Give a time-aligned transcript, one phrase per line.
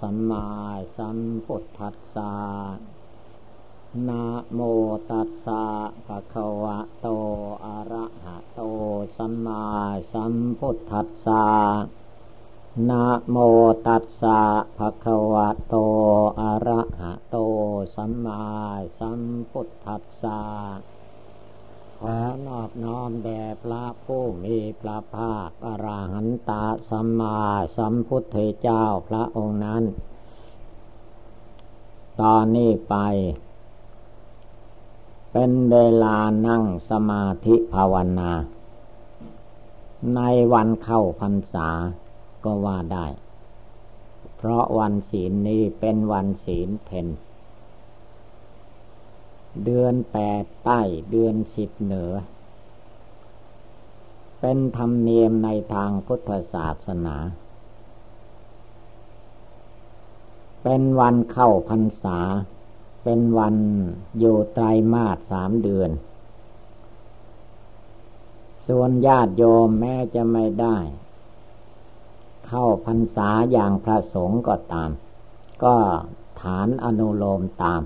[0.00, 0.46] สัมมา
[0.96, 2.32] สัมพุทธัสสะ
[4.08, 4.60] นะโม
[5.10, 5.62] ตัสสะ
[6.06, 7.06] ภะคะวะโต
[7.64, 8.60] อะระหะโต
[9.16, 9.64] สัมมา
[10.12, 11.44] สัมพุทธัสสะ
[12.88, 13.36] นะโม
[13.86, 14.40] ตัสสะ
[14.78, 15.74] ภะคะวะโต
[16.40, 17.36] อะระหะโต
[17.94, 18.42] สัมมา
[18.98, 19.20] สัม
[19.50, 20.40] พุทธัสสะ
[22.04, 27.38] ขอนอบน้อมแด่พระผู้มีพระภาคอรหันตาสัมมา
[27.76, 29.82] สัมพุทธเจ้าพระองค์นั้น
[32.20, 32.96] ตอนนี้ไป
[35.32, 36.16] เป็นเวลา
[36.46, 38.30] นั่งสมาธิภาวนา
[40.14, 40.20] ใน
[40.52, 41.68] วันเข้าพรรษา
[42.44, 43.06] ก็ว่าได้
[44.36, 47.06] เพราะวันศีลนี้เป็นวันศีลเพน
[49.64, 52.12] เดือนแปดใต้เดือนสิบเหนือ
[54.40, 57.16] เป็นธรรมเนียมในทางพุทธศาสนา
[60.62, 62.18] เป็นวันเข้าพรรษา
[63.04, 63.56] เป็นวัน
[64.18, 65.90] อยู่ไตรมาสสามเดือน
[68.66, 70.76] ส่วนญาติโยมแม้จะไม่ได้
[72.46, 74.90] เข้าพรรษาอย่างพระสงฆ์ก็ตาม
[75.64, 75.76] ก็
[76.40, 77.80] ฐานอนุโลมตาม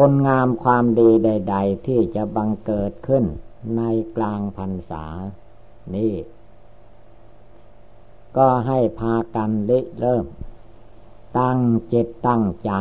[0.00, 3.24] คนงามความดีใด ๆ ที่จะบังเกิดขึ้น
[3.76, 3.82] ใน
[4.16, 5.04] กลางพรรษา
[5.94, 6.14] นี้
[8.36, 10.26] ก็ให้พากันริเริ่ม
[11.38, 11.58] ตั้ง
[11.92, 12.72] จิตตั้งใจ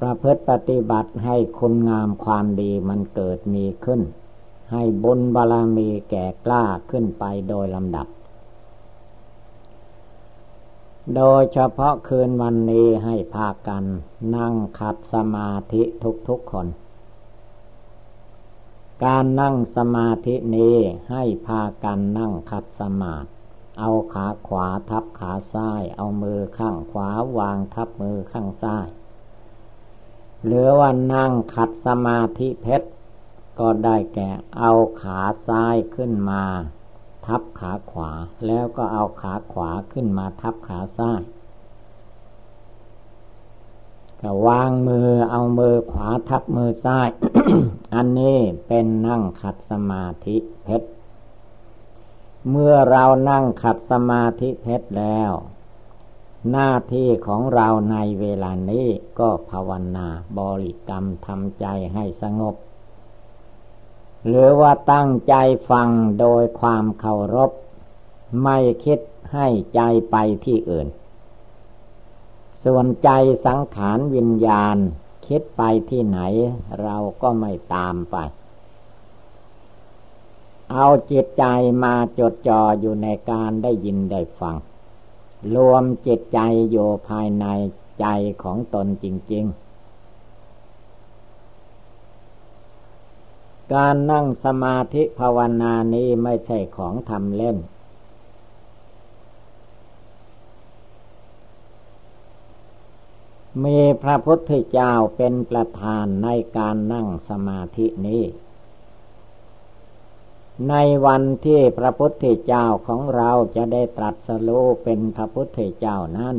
[0.00, 4.00] ประพฤติปฏิบัติให้คุณงามความดีมันเกิดมีขึ้น
[4.72, 8.06] ให้บุญบารมีแก่กล้าขึ้นไปโดยลำดับ
[11.16, 13.84] โดยเฉพาะคืนวันนี้ให้พากัน
[14.36, 15.82] นั่งขัดสมาธิ
[16.28, 16.66] ทุกๆคน
[19.04, 20.76] การนั่งสมาธินี้
[21.10, 23.28] ให้พากันนั่งขัดสมาธิ
[23.78, 28.86] เอาขาขวาทับขาซ้าย เอามือข้างขวาวางทับมือข้างซ้าย
[30.44, 32.88] หรือว่านั่งขัดสมาธิเพชร
[33.58, 36.44] ก็ได้แก่เอาขาซ้ายขึ้นมา
[37.26, 38.10] ทับขาขวา
[38.46, 41.22] แล้วก็เอาขาขวาขึ้นมาทับขาซ้าย
[44.20, 47.08] ก็วางมือเอามือขวาทับมือซ้าย
[47.94, 50.88] อันนี้เป็นนั่งขัดสมาธิเพชร
[52.50, 55.32] เมื่อเรานั่งขัดสมาธิเพชรแล้ว
[56.52, 58.86] หน้าที่ของเราในเวลานี้
[59.18, 60.08] ก็ภาวนา
[60.38, 62.54] บริกรรมทำใจให้สงบ
[64.26, 65.34] หรือว่าตั้งใจ
[65.70, 65.88] ฟัง
[66.20, 67.50] โดยความเคารพ
[68.44, 68.98] ไม่คิด
[69.32, 69.80] ให้ใจ
[70.10, 70.88] ไปที่อื่น
[72.64, 73.10] ส่วนใจ
[73.46, 74.76] สังขารวิญญาณ
[75.26, 76.20] คิดไปที่ไหน
[76.82, 78.16] เราก็ไม่ตามไป
[80.72, 81.44] เอาจิตใจ
[81.84, 84.56] มาจดจ่ออยู่ในการได้ยินได้ฟัง
[85.54, 86.40] รวมจิตใจ
[86.70, 87.46] อยู่ภายใน
[88.00, 88.06] ใจ
[88.42, 89.63] ของตนจริง ๆ
[93.72, 97.58] การนั่งสมาธิภาวนานี้ไม่ใช่ของทำเล่น
[103.64, 108.24] มีพระพุทธเจ้าเป็นประธานในการนั่งสมาธินี้
[110.68, 110.74] ใน
[111.06, 116.36] วันที่พระพุทธเจ้าของเราจะได้ตรัสรู้เป็นพระพุทธเจ้านั้น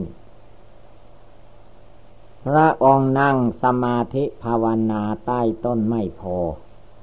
[2.46, 6.22] พระองค์นั่งสมาธิภาวนาใต้ต้นไม้โพ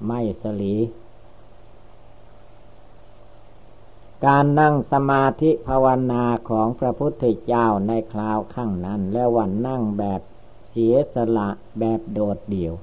[0.07, 0.77] ไม่สลี
[4.27, 10.21] การนั่งสมาธิภาวนาของพระพุทธเจ้าในคราวข้างนั้น แล้ววันนั่งแบบ
[10.69, 11.49] เสียสละ
[11.79, 12.75] แบบโดดเดี่ยว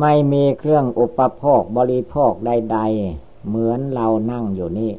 [0.00, 2.78] ไม่มีเครื่องอุปโภคบริโภคใด
[3.12, 4.92] ๆ เหมือนเรานั่งอยู่นี่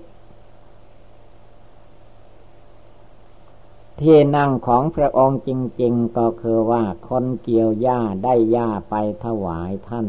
[4.02, 5.50] ที่นั่งของพระองค์จ
[5.82, 8.96] ริง ๆ ก็คือว่าคนเกี่ยวหญ้าได้หญ้าไป
[9.26, 10.08] ถวายท่าน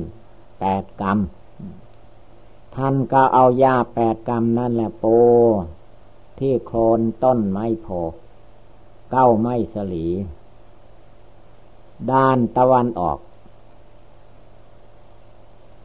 [0.60, 1.18] แปดกรรม
[2.76, 5.04] ท่านก็เอาหญ้าแปดกรรมนั่นแหละโป
[6.38, 7.88] ที่โคนต้นไม้โพ
[9.10, 10.06] เก้าไม้สลี
[12.12, 13.18] ด้านตะวันออก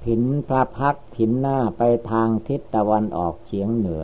[0.04, 1.82] ผินพระพักผินหน้าไป
[2.12, 4.04] ทางทิศตะวันออกเฉียงเหนือ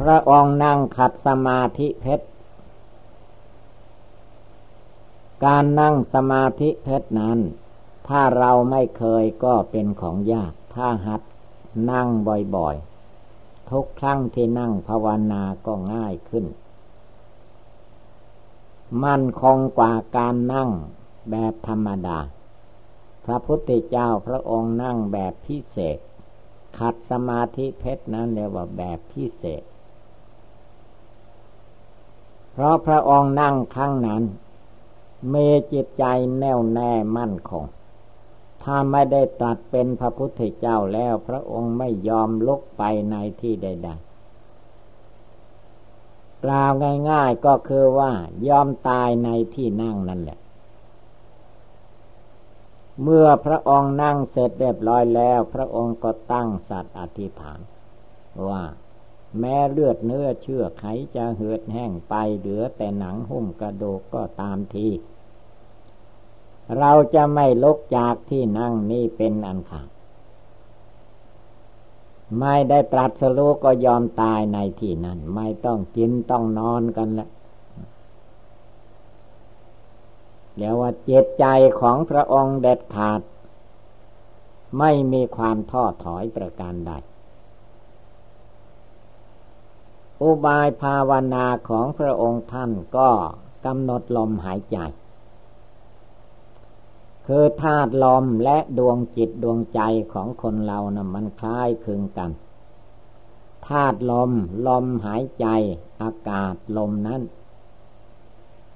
[0.00, 2.26] พระองค์นั่งขัดสมาธิเพชร
[5.44, 7.38] การนั่งสมาธิเพชรนั้น
[8.08, 11.22] ถ้าเราไม่เคยก็เป็นของยาก ถ้าหัด
[11.90, 12.08] นั่ง
[12.56, 16.44] บ่อยๆ ทุกครั้งที่นั่งภาวนาก็ง่ายขึ้น
[19.04, 20.70] มั่นคงกว่าการนั่ง
[21.30, 22.18] แบบธรรมดา
[23.24, 25.98] พระพุทธเจ้าพระองค์นั่งแบบพิเศษ
[26.78, 29.62] ขัดสมาธิเพชรนั้นเรียกว่าแบบพิเศษ
[32.54, 34.22] เพราะพระองค์นั่งครั้งนั้น
[35.30, 35.34] เม
[35.72, 36.04] จิตใจ
[36.38, 37.64] แน่วแน่มั่นคง
[38.62, 44.14] ถ้าไม่ได้ตัดเป็นพระพุทธเจ้าแล้ว พระองค์ไม่ยอมลุกไปในที่ใดๆ
[46.44, 46.70] กล่าว
[47.10, 48.10] ง่าย ๆก็คือว่า
[48.48, 50.38] ยอมตายในที่นั่งนั่นแหละ
[53.02, 57.60] เมื่อพระองค์นั่งเสร็จเรียบร้อยแล้ว พระองค์ก็ตั้งสัตว์อธิษฐาน
[58.48, 58.62] ว่า
[59.40, 60.84] แม้เลือดเนื้อเชื่อไข
[61.16, 64.88] จะเหือดแห้งไปเหลือแต่หนังหุ้มกระดูกก็ตามที
[66.78, 69.88] เราจะไม่ลุกจากที่นั่งนี่เป็นอันขาด
[72.40, 77.30] ไม่ได้ตรัสรู้ก็ยอมตายในที่นั้น ไม่ต้องกินต้องนอนกันแล้ว
[80.56, 81.44] เรียกว่าเจตใจ
[81.80, 83.20] ของพระองค์เด็ดขาด
[84.78, 86.92] ไม่มีความท้อถอยประการใด
[90.24, 93.10] อุบายภาวนาของพระองค์ท่านก็
[93.64, 94.78] กำหนดลมหายใจ
[97.26, 99.80] คือธาตุลมและดวงจิตดวงใจ
[100.12, 102.30] ของคนเรานะ่ะมันคล้ายคลึงกัน
[103.66, 104.30] ธาตุลม
[104.66, 105.46] ลมหายใจ
[106.02, 107.22] อากาศลมนั้น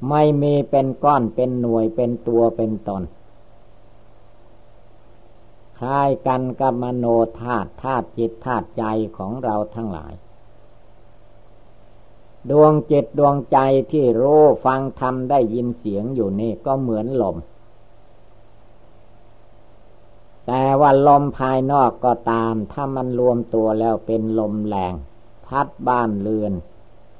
[0.08, 3.02] ไม่มีเป็นก้อนเป็นหน่วยเป็นตัวเป็นตน
[5.78, 7.06] คล้ายกันกับมโน
[7.40, 8.84] ธาตุธาตุจิตธาตุใจ
[9.16, 10.12] ของเราทั้งหลาย
[12.50, 13.58] ดวงจิตดวงใจ
[13.92, 17.36] ที่รู้ฟังทำได้ยินเสียงอยู่นี่ก็เหมือนลม
[20.46, 24.94] แต่ว่าลมภายนอกก็ตาม ถ้ามันรวมตัวแล้วเป็นลมแรง
[25.46, 26.52] พัดบ้านเรือน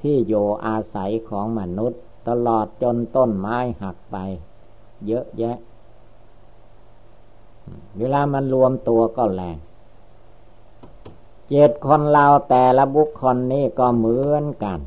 [0.01, 0.35] ที่โย
[0.67, 4.17] อาศัยของมนุษย์ ตลอดจนต้นไม้หักไป
[5.07, 5.57] เยอะแยะ
[7.99, 9.57] เวลามันรวมตัวก็แรง
[11.49, 14.79] เจ็ดคนเราแต่ละบุคคลนี่ก็เหมือนกัน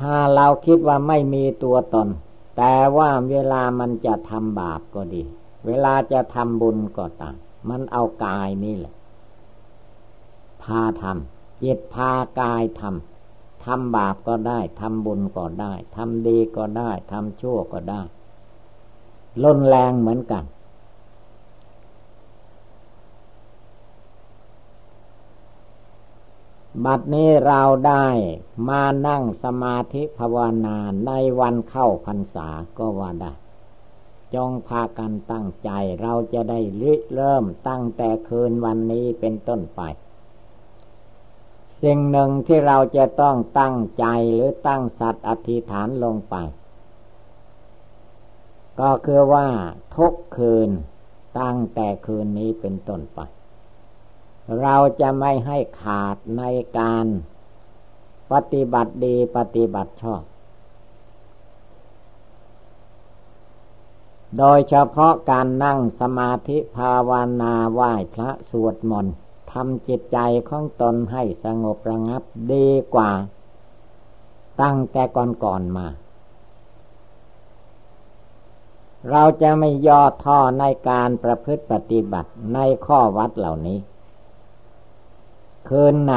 [0.00, 2.08] ถ้าเราคิดว่าไม่มีตัวตน
[2.56, 5.22] แต่ว่าเวลามันจะทำบาปก็ดี
[5.66, 7.36] เวลาจะทำบุญก็ตาม
[7.68, 8.94] มันเอากายนี่แหละ
[10.62, 12.10] พาทำจิตพา
[12.40, 18.02] กายทำทำบาปก็ได้ทำบุญก็ได้ทำดีก็ได้ทำชั่วก็ได้
[19.42, 20.44] ล้นแรงเหมือนกัน
[26.84, 28.06] บัดนี้เราได้
[28.68, 30.36] มานั่งสมาธิภาว
[30.66, 30.76] นา
[31.06, 33.32] ในวันเข้าพรรษาก็ว่าได้
[34.34, 35.70] จงพากันตั้งใจ
[36.02, 39.80] เราจะได้ริเริ่มตั้งแต่คืนวันนี้เป็นต้นไป
[41.82, 46.34] สิ่งหนึ่งที่เราจะต้องตั้งใจหรือตั้งสัตว์อธิษฐานลงไป
[48.80, 49.46] ก็คือว่า
[49.96, 50.70] ทุกคืน
[51.40, 53.20] ตั้งแต่คืนนี้เป็นต้นไป
[54.60, 56.42] เราจะไม่ให้ขาดใน
[56.78, 57.06] การ
[58.32, 60.22] ปฏิบัติดีปฏิบัติชอบ
[64.38, 67.10] โดยเฉพาะการนั่งสมาธิภาว
[67.42, 69.14] นาไหว้พระสวดมนต์
[69.52, 72.22] ทำจิตใจของตนให้สงบระงับ
[72.52, 73.10] ดีกว่า
[74.60, 75.02] ตั้งแต่
[75.44, 75.86] ก่อนๆมา
[79.10, 83.78] เราจะไม่ย่อท่อในการประพฤติปฏิบัติในข้อวัดเหล่านี้
[85.68, 86.16] คืนไหน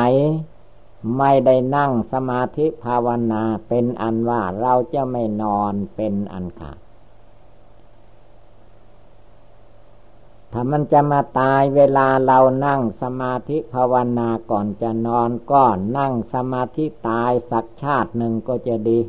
[1.17, 6.77] ไม่ได้นั่งสมาธิภาวนาเป็นอันว่าเราจะไม่นอนเป็นอันขาด
[10.53, 15.63] ถ้ามันจะมาตายเวลาเรานั่งสมาธิภาวนาก่อนจะนอนก็
[15.97, 18.99] นั่งสมาธิตายสักชาติหนึ่งก็จะดี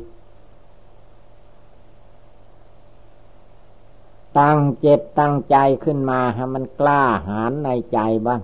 [4.39, 8.41] ตั้งเจตตั้งใจขึ้นมาให้มันกล้าหาญในใจบ้าง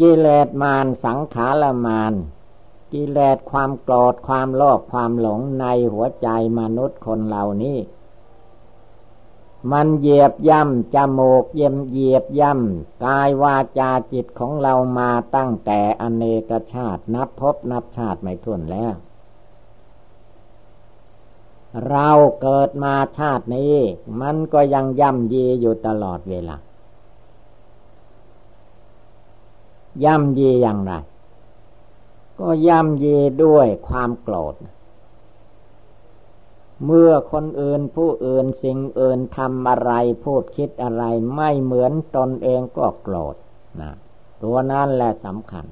[0.00, 2.14] กิเลสมารสังขารมาร
[2.92, 6.28] กิเลสความโกรธความโลภความหลงในหัวใจ
[6.58, 7.78] มนุษย์คนเหล่านี้
[9.72, 18.94] มันเหยียบย่ำจมูกเยี่ยมเหยียบย่ำกายวาจาจิตของเรามาตั้งแต่อเนกชาตินับพบนับชาติไม่ถ้วนแล้ว
[21.88, 23.74] เราเกิดมาชาตินี้
[24.20, 26.56] มันก็ยังย่ำยีอยู่ตลอดเวลา
[30.04, 30.92] ย่ำยีอย่างไร
[32.38, 34.54] ก็ย่ำยีด้วยความโกรธ
[36.84, 39.92] เมื่อคนอื่นผู้อื่นสิ่งอื่นทำอะไร
[40.24, 41.04] พูดคิดอะไร
[41.36, 43.36] ไม่เหมือนตนเองก็โกรธ
[43.80, 43.90] นะ
[44.42, 45.64] ตัวนั้นแหละสำคัญ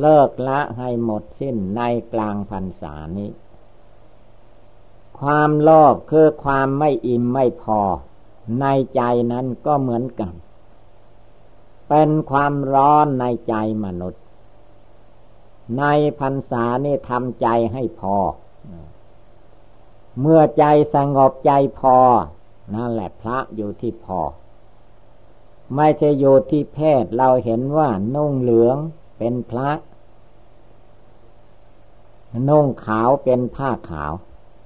[0.00, 1.80] เลิกละให้หมดสิ้นใน
[2.12, 3.30] กลางพรรษานี้
[5.20, 7.80] คความโลภคือความไม่อิ่มไม่พอ
[8.60, 10.34] ในใจนั้นก็เหมือนกัน
[11.90, 13.54] เป็นความร้อนในใจ
[13.84, 14.22] มนุษย์
[15.78, 15.84] ใน
[16.20, 18.16] พรรษานี่ทำใจให้พอ
[20.20, 21.96] เมื่อใจสงบใจพอ
[22.74, 24.20] นั่นแหละพระอยู่ที่พอ
[25.76, 28.76] ไม่ใช่อยู่ที่เพศเราเห็นว่านุ่งเหลือง
[29.18, 29.70] เป็นพระ
[32.48, 34.12] นุ่งขาวเป็นผ้าขาว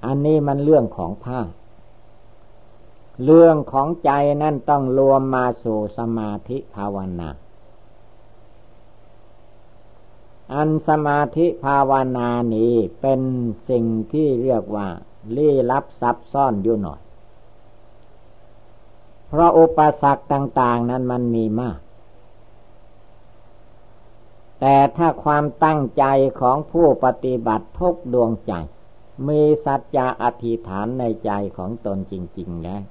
[0.05, 1.39] อันนี้มันเรื่องของผ้า
[3.23, 7.29] เรื่องของใจนั่นต้องรวมมาสู่สมาธิภาวนา
[10.53, 13.21] อันสมาธิภาวนานี้เป็น
[13.69, 14.87] สิ่งที่เรียกว่า
[15.35, 17.01] ลี้ลับซับซ่อนอยู่หน่อย
[19.27, 21.79] เพราะอุปสรรคต่าง ๆ นั้นมันมีมาก
[24.59, 26.05] แต่ถ้าความตั้งใจ
[26.39, 28.53] ของผู้ปฏิบัติทุกดวงใจ
[29.27, 32.81] มีสัจจะอธิษฐานในใจของตนจริง ๆ แล้ว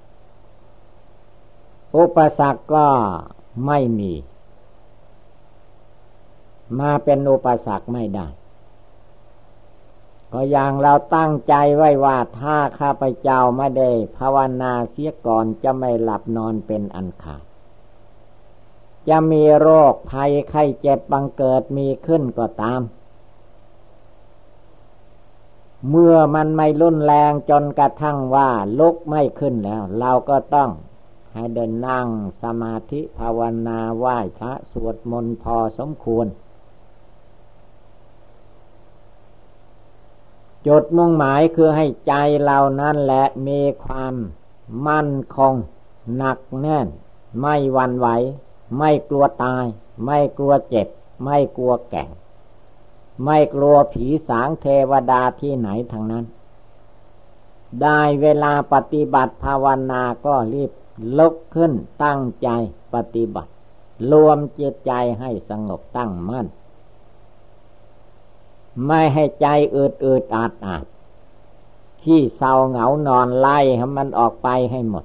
[1.96, 2.86] อุปสรรคก็
[3.66, 4.12] ไม่มี
[6.78, 8.26] มาเป็นอุปสรรคไม่ได้
[10.32, 17.42] ก็อย่างเราตั้งใจไว้ว่าถ้าข้าพเจ้าไม่ได้ภาวนาเสียก่อนจะไม่หลับนอนเป็นอันขาด
[19.08, 22.82] จะมีโรคภัยไข้เจ็บบังเกิดมีขึ้นก็ตาม
[25.88, 30.70] เมื่อมันไม่รุนแรงจนกระทั่งว่าลุกไม่ขึ้นแล้ว เราก็ต้อง
[31.34, 32.06] ให้เดินนั่ง
[32.42, 36.26] สมาธิภาวนาไหว้พระสวดมนต์พอสมควร
[40.66, 42.12] จุดมุ่งหมายคือให้ใจ
[42.44, 44.14] เรานั้นแหละมีความ
[44.86, 45.54] มั่นคง
[46.16, 46.86] หนักแน่น
[47.40, 48.08] ไม่วันไหว
[48.78, 49.64] ไม่กลัวตาย
[50.04, 50.88] ไม่กลัวเจ็บ
[51.24, 52.04] ไม่กลัวแก่
[53.24, 56.24] ไม่กลัวผีสางเทวดาที่ไหนทั้งนั้น
[57.82, 60.70] ได้เวลาปฏิบัติภาวนาก็รีบ
[61.18, 61.72] ลุกขึ้น
[62.04, 62.48] ตั้งใจ
[62.94, 63.52] ปฏิบัติ
[64.10, 66.46] รวมจิตใจให้สงบตั้งมั่น
[68.86, 70.84] ไม่ให้ใจอืดอืดอาดอาด
[72.02, 75.04] ที่เศร้าเหงานอนไล่ให้มันออกไปให้หมด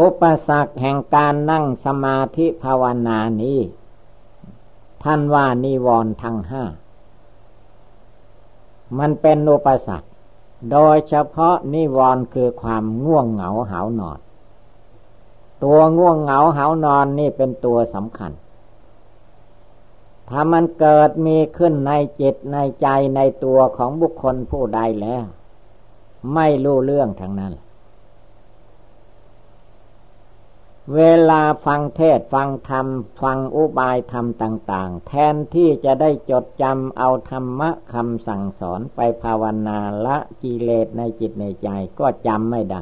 [0.00, 3.58] อุปสรรคแห่งการนั่งสมาธิภาวนานี้
[5.02, 6.64] ท่านว่านิวรณ์ทั้งห้า
[8.98, 10.07] มันเป็นอุปสรรค
[10.72, 14.18] โดยเฉพาะนิวรณ์คือความง่วงเหงาหานอน
[15.64, 18.32] ตัวง่วงเหงาหานอนนี่เป็นตัวสำคัญ
[20.28, 25.24] ถ้ามันเกิดมีขึ้นในจิตในใจในตัวของบุคคลผู้ใดแล้ว
[26.34, 27.52] ไม่รู้เรื่องทั้งนั้น
[30.96, 32.86] เวลาฟังเทศฟังธรรม
[33.22, 41.68] ฟังอุบายธรรมต่าง ๆ แทนที่จะได้จดจำเอาธรรมะคำสั่งสอนไปภาวนาละกิเลสในจิตในใจ
[41.98, 42.80] ก็จำไม่ได้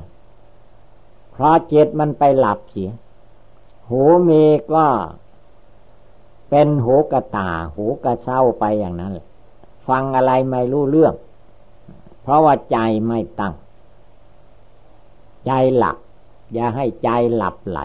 [1.32, 2.90] เพราะจิตมันไปหลับเสีย
[3.88, 4.44] หูมี
[4.74, 4.86] ก็
[6.50, 9.12] เป็นหูกระตา หูกระเช้าไปอย่างนั้น
[9.88, 11.14] ฟังอะไรไม่รู้เรื่อง
[12.22, 13.54] เพราะว่าใจไม่ตั้ง
[15.46, 15.96] ใจหลับ
[16.52, 17.80] อย่าให้ใจหลับไหล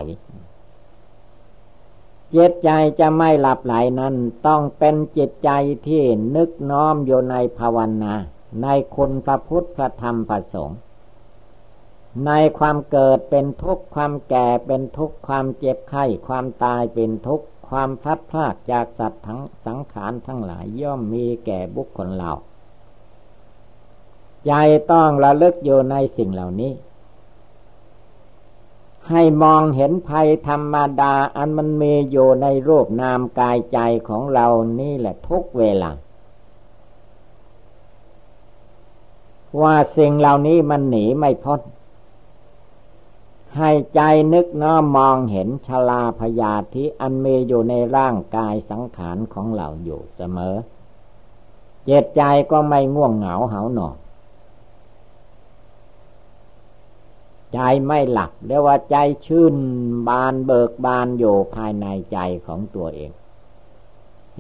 [2.36, 4.16] จิตใจจะไม่หลับไหลนั้น
[4.48, 5.52] ต้องเป็นจิตใจ
[5.88, 6.04] ที่
[6.36, 8.14] นึกน้อมอยู่ในภาวนา
[8.62, 10.80] ในคุณพระพุทธพระธรรมพระสงฆ์
[12.26, 22.32] ในความเกิดเป็นทุกข์ความแก่เป็นทุกข์ความเจ็บไข้ความตายเป็นทุกข์ความพลัดพรากจากสัตว์ทั้งสังขารทั้งหลายย่อมมีแก่บุคคลเรา
[24.46, 24.52] ใจ
[24.92, 26.72] ต้องระลึกอยู่ในสิ่งเหล่านี้
[29.10, 34.48] ให้มองเห็นภัยธรรมดาอันมันมีอยู่ในรูปนามกายใจของเรา
[34.80, 35.92] นี่แหละทุกเวลา
[39.62, 41.60] ว่าสิ่งเหล่านี้มันหนีไม่พ้น
[43.58, 44.02] ให้ใจ
[44.34, 50.56] นึกน้อมมองเห็นชลาพยาธิอันมีอยู่ในร่างกายสังขารของเราอยู่เสมอ
[51.86, 53.96] เจตใจก็ไม่ง่วงเหงาเหาหนอน
[57.54, 59.56] ใจไม่หลับเรียกว่าใจชื่น
[60.08, 63.12] บานเบิกบานอยู่ภายในใจของตัวเอง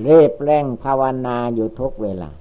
[0.03, 2.31] เรีบเร่งภาวนาอยู่ทุกเวลา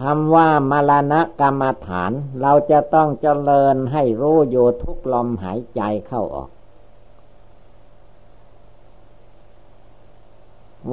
[0.00, 6.50] คำว่ามรณะกรรมฐาน เราจะต้องเจริญให้รู้อยู่ทุกลมหายใจเข้าออก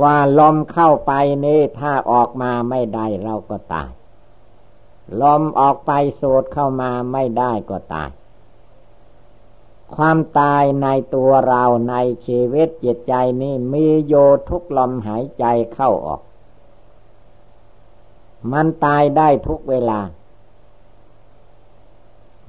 [0.01, 1.11] ว่าลมเข้าไป
[1.45, 3.91] นี่ถ้าออกมาไม่ได้เราก็ตาย
[5.21, 8.09] ลมออกไปสูดเข้ามาไม่ได้ก็ตาย
[9.95, 14.13] ความตายในตัวเราในชีวิตจิตใจนี้มีโย
[14.49, 16.21] ทุกลมหายใจเข้าออก
[18.51, 19.99] มันตายได้ทุกเวลา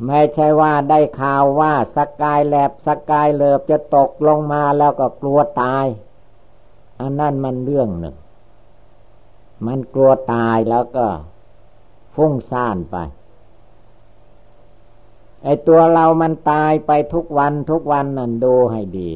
[0.07, 5.87] ไม่ใช่ว่าได้ข่าวว่าสกายแลบสกายเลิบจะตกลงมาแล้วก็กลัวตาย
[7.01, 8.17] อันนั้นมันเรื่องหนึ่ง
[9.67, 11.07] มันกลัวตายแล้วก็
[12.15, 12.97] ฟุ้งซ่านไป
[15.43, 19.11] ไอตัวเรามันตายไปทุกวันทุกวันนั่นดูให้ดี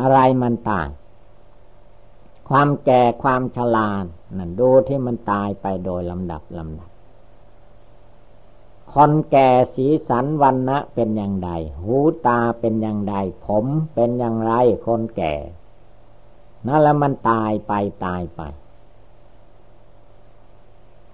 [0.00, 0.88] อะไรมันตาย
[2.48, 3.90] ความแก่ความชรา
[4.36, 6.90] นั่นดูที่มันตายไปโดยลำดับลำดับ
[8.92, 11.50] คนแก่สีสันวันนะเป็นอย่างไร
[11.82, 13.14] หูตาเป็นอย่างไร
[13.46, 14.52] ผมเป็นอย่างไร
[14.86, 15.34] คนแก่
[16.66, 17.72] นั่นแล้วมันตายไป
[18.06, 18.40] ตายไป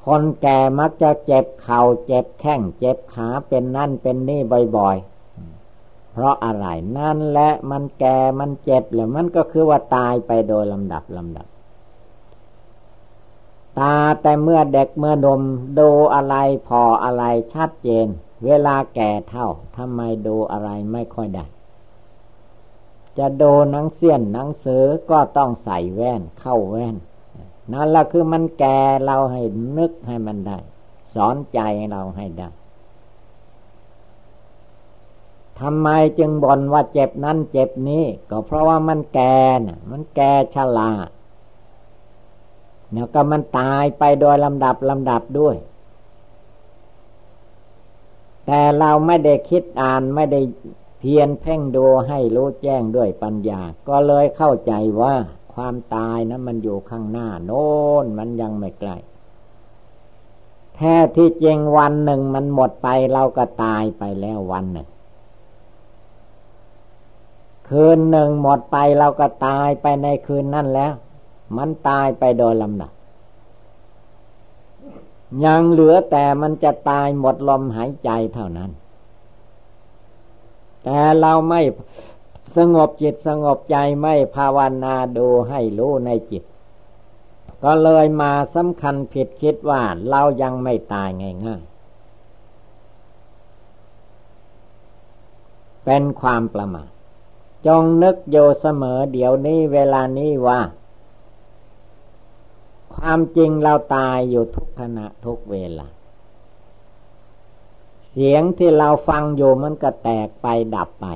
[0.06, 4.40] คนแก่มักจะเจ็บเข่าเจ็บแข้งเจ็บขาเป็นนั่นเป็นนี่
[4.76, 6.66] บ่อยๆ เพราะอะไร
[6.98, 11.46] นั่นและมันแก่มันเจ็บแล้วมันก็คือว่าตายไปโดยลำดับลำดับ
[13.78, 15.42] ตาแต่เมื่อเด็กเมื่อนม
[15.78, 16.34] ดูอะไร
[16.68, 18.06] พออะไรชัดเจน
[18.44, 21.44] เวลาแก่เท่าทำไมดูอะไรไม่ค่อยได้
[23.18, 26.96] จะดูหนังเสี้ยนหนังสือก็ต้องใส่แว่นเข้าแว่น
[27.72, 29.42] นั่นละคือมันแก่เราให้
[29.76, 30.58] นึกให้มันได้
[31.14, 31.60] สอนใจ
[31.92, 32.48] เราให้ได้
[35.60, 40.90] ทำไมจึงบ่นว่าเจ็บนั้นเจ็บนี้ ก็เพราะว่ามันแก่น่ะ มันแก่ชรา
[42.92, 45.56] เนี่ยก็มันตายไปโดยลำดับลำดับด้วย
[48.46, 50.40] แต่เราไม่ได้คิดอ่านไม่ได้
[50.98, 55.14] เพียนเพ่งดูให้รู้แจ้งด้วยปัญญา ก็เลยเข้าใจว่า
[55.54, 57.66] ความตายนะมันอยู่ข้างหน้า โน้
[58.02, 58.96] นมันยังไม่ใกล้
[60.76, 64.88] แท้ที่จริงวันหนึ่งมันหมดไปเราก็ตายไปแล้ววันหนึ่ง
[67.68, 70.94] คืนหนึ่งหมดไปเราก็ตายไปในคืนนั่นแล้ว
[71.56, 72.92] มันตายไปโดยลำดับ
[75.44, 78.70] ยังเหลือแต่มันจะตายหมดลมหายใจเท่านั้น
[80.84, 81.60] แต่เราไม่
[82.56, 86.44] สงบจิตสงบใจไม่ภาวนาดูให้รู้ในจิต
[87.64, 91.08] ก็เลยมาสำคัญผิดคิดว่าเรายังไม่ตาย
[91.46, 91.74] ง่ายๆ
[95.84, 96.90] เป็นความประมาท
[97.66, 100.60] จงนึกโยเสมอเดี๋ยวนี้เวลานี้ว่า
[102.94, 105.86] ความจริงเราตายอยู่ทุกขณะทุกเวลา
[108.10, 111.06] เสียงที่เราฟังอยู่มันก็แตกไปดับไป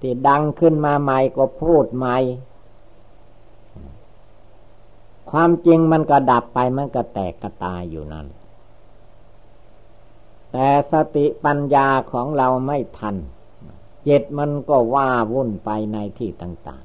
[0.00, 2.16] ที่ดังขึ้นมาใหม่ก็พูดใหม่
[5.30, 8.26] ความจริงมันก็ดับไปมันก็แตกกระตายอยู่นั่น
[10.52, 13.16] แต่สติปัญญาของเราไม่ทัน
[14.08, 16.84] จิตมันก็ว่าวุ่นไปในที่ต่าง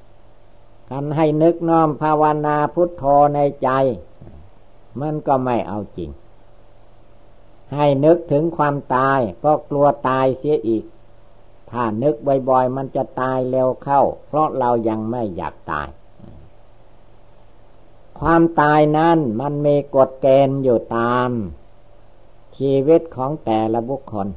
[0.00, 3.68] ๆ กันให้นึกน้อมภาวนาพุทโธในใจ
[5.00, 6.10] มันก็ไม่เอาจริง
[7.74, 10.84] ให้นึกถึงความตายก็กลัวตายเสียอีก
[11.70, 12.14] ถ้านึก
[12.48, 15.88] บ่อยๆมันจะตายเร็วเข้า เพราะเรายังไม่อยากตาย
[18.20, 21.30] ความตายนั้นมันมีกฎเกณฑ์อยู่ตาม
[22.58, 24.28] ชีวิตของแต่ละบุคคล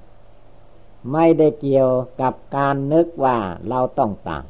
[1.14, 3.38] ไม่ได้เกี่ยวกับการนึกว่า
[3.70, 4.46] เราต้องตาย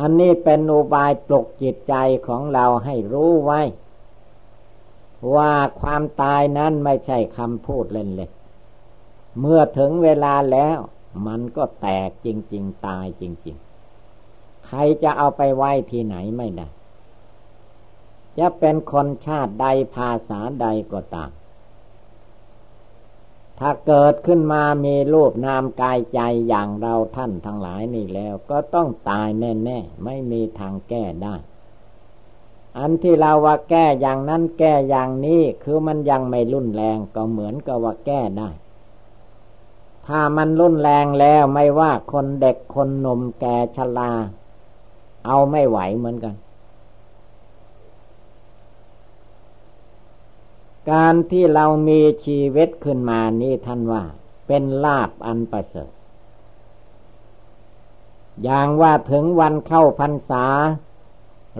[0.00, 1.94] อันนี้เป็นอุบายปลุกจิตใจ
[2.26, 3.60] ของเราให้รู้ไว้
[5.34, 10.78] ว่าความตายนั้นไม่ใช่คำพูดเล่นๆเมื่อถึงเวลาแล้ว
[11.26, 13.56] มันก็แตกจริง ๆ ตายจริง
[14.10, 16.68] ๆ ใครจะเอาไปไว้ที่ไหนไม่ได้
[18.38, 21.30] จะเป็นคนชาติใดภาษาใดก็ตาม
[23.58, 31.34] ถ้าเกิดขึ้นมามีรูปนามกายใจอย่างเราท่านทั้งหลายนี่แล้ว ก็ต้องตายแน่ ๆ ไม่มีทางแก้ได้
[32.78, 38.50] อันที่เราว่าแก้อย่างนั้นแก้อย่างนี้คือมันยังไม่รุนแรงก็เหมือนกับว่าแก้ได้
[40.06, 44.12] ถ้ามันรุนแรงแล้วไม่ว่าคนเด็กคนหนุ่มแก่ชรา
[45.26, 46.34] เอาไม่ไหวเหมือนกัน
[50.90, 54.02] การที่เรามีชีวิตขึ้นมานี่ท่านว่า
[54.46, 55.92] เป็นลาบอันประเสริฐ
[58.44, 60.44] อย่างว่าถึงวันเข้าพรรษา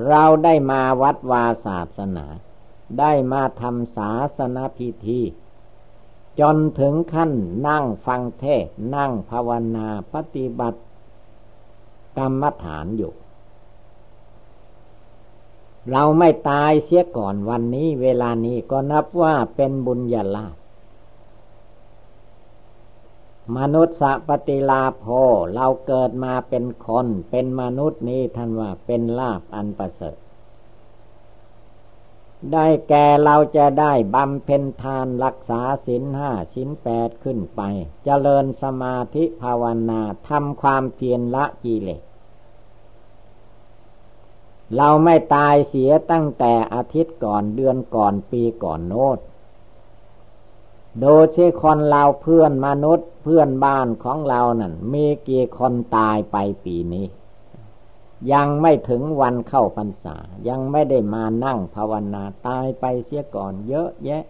[0.09, 2.27] เราได้มาวัดวาศาสนา
[3.01, 5.21] ได้มาทำศาสนาพิธี
[6.41, 7.33] จนถึงขั้น
[7.69, 10.81] นั่งฟังเทศนั่งภาวนาปฏิบัติ
[12.19, 13.13] กรรมฐานอยู่
[15.91, 20.55] เราไม่ตายเสียก่อนวันนี้เวลานี้ก็นับว่าเป็นบุญญาลาภ
[23.57, 25.07] มนุษย์สปฏิลาโภ
[25.55, 30.17] เราเกิดมาเป็นคน เป็นมนุษย์นี้ท่านว่าเป็นลาภอันประเสริฐ
[32.53, 42.03] ได้แก่เราจะได้บำเพ็ญทานรักษาศีลห้าศีลแปดขึ้นไปจเจริญสมาธิภาวนาทำความเพียรละกิเลส
[44.77, 49.19] เราไม่ตายเสียตั้งแต่อาทิตย์ก่อนเดือนก่อนปีก่อนโน้ต
[51.01, 57.07] โดยที่คนเราเพื่อนมนุษย์เพื่อนบ้านของเรานั่นมีกี่คนตายไปปีนี้
[58.33, 60.17] ยังไม่ถึงวันเข้าพรรษา
[60.49, 64.25] ยังไม่ได้มานั่งภาวนาตายไปเสียก่อนเยอะแยะ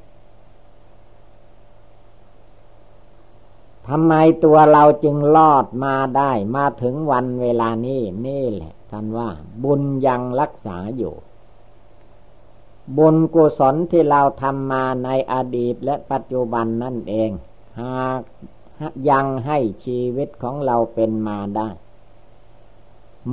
[3.89, 9.29] ทำไมตัวเราจึงรอดมาได้ มาถึงวันเวลานี้ นี่แหละท่านว่า
[9.63, 11.15] บุญยังรักษาอยู่
[12.97, 17.31] บุญกุศลที่เราทำมาในอดีตและปัจจุบันนั่นเอง
[17.81, 18.21] หาก
[19.11, 21.69] ยังให้ชีวิตของเราเป็นมาได้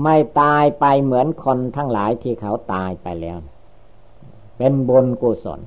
[0.04, 3.38] ไม่ตายไปเหมือนคนทั้งหลายที่เขาตายไปแล้ว
[4.58, 5.60] เป็นบุญกุศล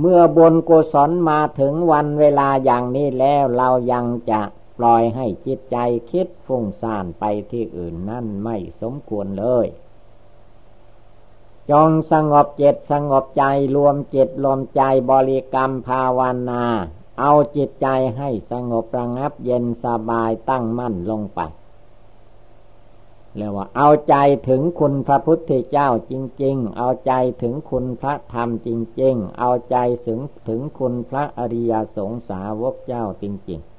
[0.00, 4.40] เมื่อบุญกุศลมาถึงวันเวลาอย่างนี้แล้วเรายังจะ
[4.78, 5.76] ปล่อยให้จิตใจ
[6.10, 9.66] คิดฟุ้งซ่านไปที่อื่นนั่นไม่สมควรเลย
[11.70, 13.44] จงสงบเจตสงบใจ
[13.76, 16.64] รวมจิตรวมใจบริกรรมภาวนา
[17.20, 21.40] เอาจิตใจให้สงบระงับเย็นสบายตั้งมั่นลงไป
[23.36, 24.14] เรียกว่า เอาใจ
[24.48, 26.12] ถึงคุณพระพุทธเจ้าจ
[26.42, 27.12] ริง ๆ เอาใจ
[27.42, 28.68] ถึงคุณพระธรรมจ
[29.00, 33.70] ริง ๆ เอาใจถึงถึงคุณพระอริยสงสาวกเจ้าจริง ๆ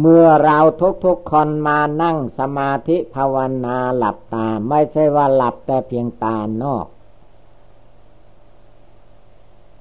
[0.00, 0.58] เมื่อเรา
[1.04, 6.86] ทุกๆคนมานั่งสมาธิภาวนาหลับตา ไม่ใช่ว่าหลับแต่เพียงตานอก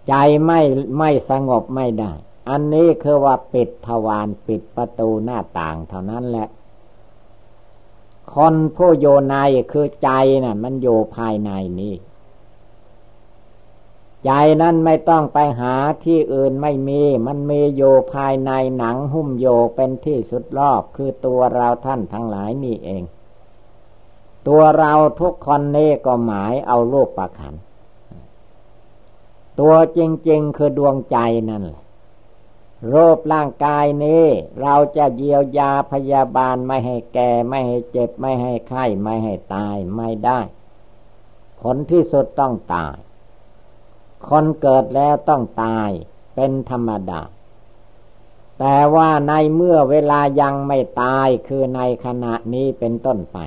[0.07, 0.13] ใจ
[0.45, 0.59] ไม่
[0.97, 2.11] ไม่สงบไม่ได้
[2.49, 6.47] อันนี้คือว่าปิดทวารปิดประตูหน้าต่างเท่านั้นแหละ
[8.33, 10.09] คนผู้โยนายคือใจ
[10.43, 11.93] นะ่ะ มันอยู่ภายในนี้
[14.25, 15.73] ใจนั้นไม่ต้องไปหา
[16.03, 23.03] ที่อื่นไม่มี มันมีโยภายในหนังหุ้มโยเป็นที่สุดรอบคือตัวเราท่านทั้งหลายนี่เอง
[24.47, 27.55] ตัวเราทุกคนนี่ก็หมายเอาโลกประคัน
[29.59, 29.99] ตัวจ
[30.29, 31.17] ริง ๆ คือดวงใจ
[31.49, 31.83] นั่นแหละ
[32.93, 34.25] รูปร่างกายนี้
[34.61, 40.39] เราจะเยียวยาพยาบาลไม่ให้แก่ ไม่ให้เจ็บ ไม่ให้ไข้ไม่ให้ตายไม่ได้
[41.61, 42.95] ผลที่สุดต้องตาย
[44.29, 45.89] คนเกิดแล้วต้องตาย
[46.35, 47.21] เป็นธรรมดา
[48.59, 53.37] แต่ว่าในเมื่อเวลายังไม่ตายคือในขณะนี้เป็นต้นไป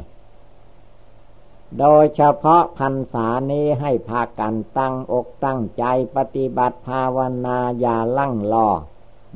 [1.79, 5.85] โดยเฉพาะพรรษานี้ให้พากันตั้งอกตั้งใจ
[6.17, 8.69] ปฏิบัติภาวนาอย่าลั่งรอ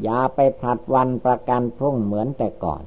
[0.03, 2.83] อย่าไปผัดวันประกันพรุ่งเหมือนแต่ก่อน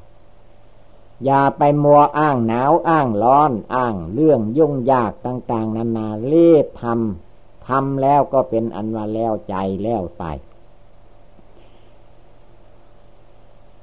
[1.26, 10.24] อย่าไปมัวอ้างหนาวอ้างร้อน อ้างเรื่องยุ่งยากต่าง ๆนานารีบทำทำแล้วก็เป็นอันว่าแล้วใจแล้วไป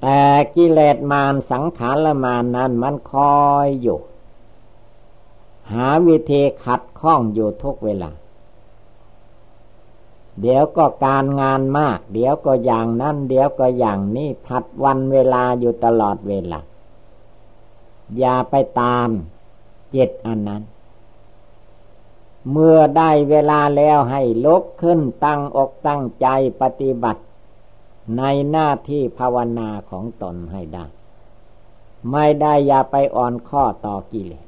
[0.01, 0.21] แต่
[0.55, 3.99] กิเลสมารสังขารมานนั้นมันคอยอยู่
[5.73, 8.11] หาวิธีขัดข้องอยู่ทุกเวลา
[10.40, 16.61] เดี๋ยวก็การงานมาก เดี๋ยวก็อย่างนั้น เดี๋ยวก็อย่างนี้ผัดวันเวลาอยู่ตลอดเวลา
[18.18, 19.09] อย่าไปตาม
[19.92, 20.62] เจ็ดอันนั้น
[22.51, 26.27] เมื่อได้เวลาแล้วให้ลุกขึ้นตั้งอกตั้งใจ
[26.61, 27.22] ปฏิบัติ
[28.18, 30.85] ในหน้าที่ภาวนาของตนให้ได้
[32.12, 34.48] ไม่ได้อย่าไปอ่อนข้อต่อกิเลส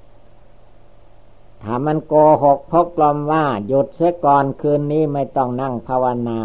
[1.62, 6.38] ถ้ามันโกหกพกลมว่า หยุดเสียก่อนคืนนี้ไม่ต้องนั่งภาวนา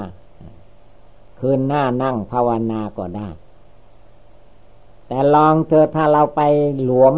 [1.40, 3.30] คืนหน้านั่งภาวนาก็ได้
[5.08, 6.42] แต่ลองเธอถ้าเราไป
[6.84, 7.14] หลวม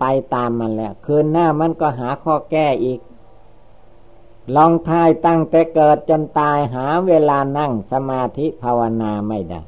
[0.00, 3.00] ไปตามมันแล้ว คืนหน้ามันก็หาข้อแก้อีก
[4.56, 9.60] ลองทายตั้งแต่เกิดจนตายหาเวลานั่งสมาธิภาวนาไม่ได้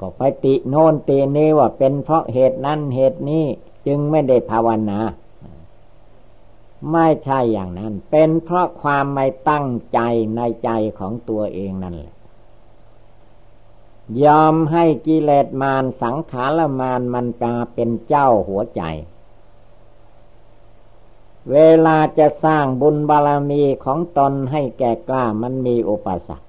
[0.00, 3.44] ก็ไปติโน่นตีนี้ว่าเป็นเพราะเหตุนั้นเหตุนี้
[3.86, 4.98] จึงไม่ได้ภาวนา
[6.90, 10.00] ไม่ใช่อย่างนั้น เป็นเพราะความไม่ตั้งใจ
[10.36, 12.14] ในใจของตัวเองนั่นแหละ
[14.24, 18.82] ยอมให้กิเลสมารสังขารมารมันกาเป็นเจ้าหัวใจ
[21.52, 26.46] เวลาจะสร้างบุญบารมีของตนให้แก่กล้ามันมีอุปสรรค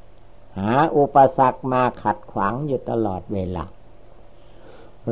[0.58, 3.66] หาอุปสรรคมาขัดขวางอยู่ตลอดเวลา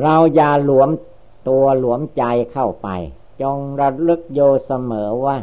[0.02, 0.90] เราอย่าหลวม
[1.48, 2.88] ตัวหลวมใจเข้าไป
[3.41, 5.38] จงระลึกโยเสมอว่า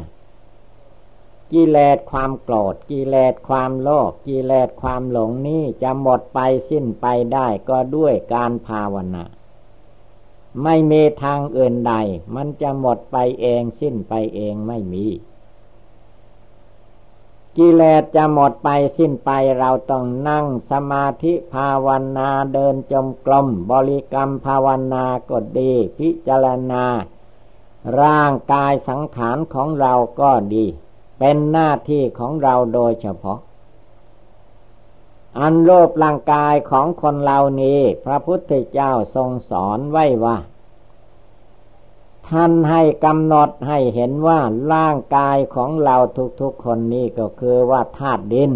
[1.52, 9.24] กิเลสความโกรธกิเลสความโลภกิเลสความหลงนี้จะหมดไปสิ้นไปได้ก็ด้วยการภาวนา
[10.62, 11.94] ไม่มีทางอื่นใด
[12.34, 15.06] มันจะหมดไปเองสิ้นไปเองไม่มี
[17.56, 26.84] กิเลสจะหมดไปสิ้นไปเราต้องนั่งสมาธิภาวนาเดินจมกลม บริกรรมภาวนาก็ดี พิจารณา
[28.02, 30.66] ร่างกายสังขารของเราก็ดี
[31.18, 33.38] เป็นหน้าที่ของเราโดยเฉพาะ
[35.38, 40.36] อันรูปร่างกายของคนเรานี้ พระพุทธเจ้าทรงสอนไว้ว่า
[42.28, 44.40] ท่านให้กำหนดให้เห็นว่า
[44.72, 45.96] ร่างกายของเรา
[46.40, 48.52] ทุกๆคนนี้ก็คือว่าธาตุดิน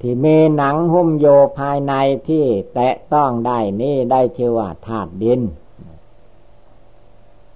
[0.00, 1.26] ที่มีหนังหุ้มโย
[1.58, 1.92] ภายใน
[2.28, 5.40] ที่แตะต้องได้นี่ได้ชื่อว่าธาตุดิน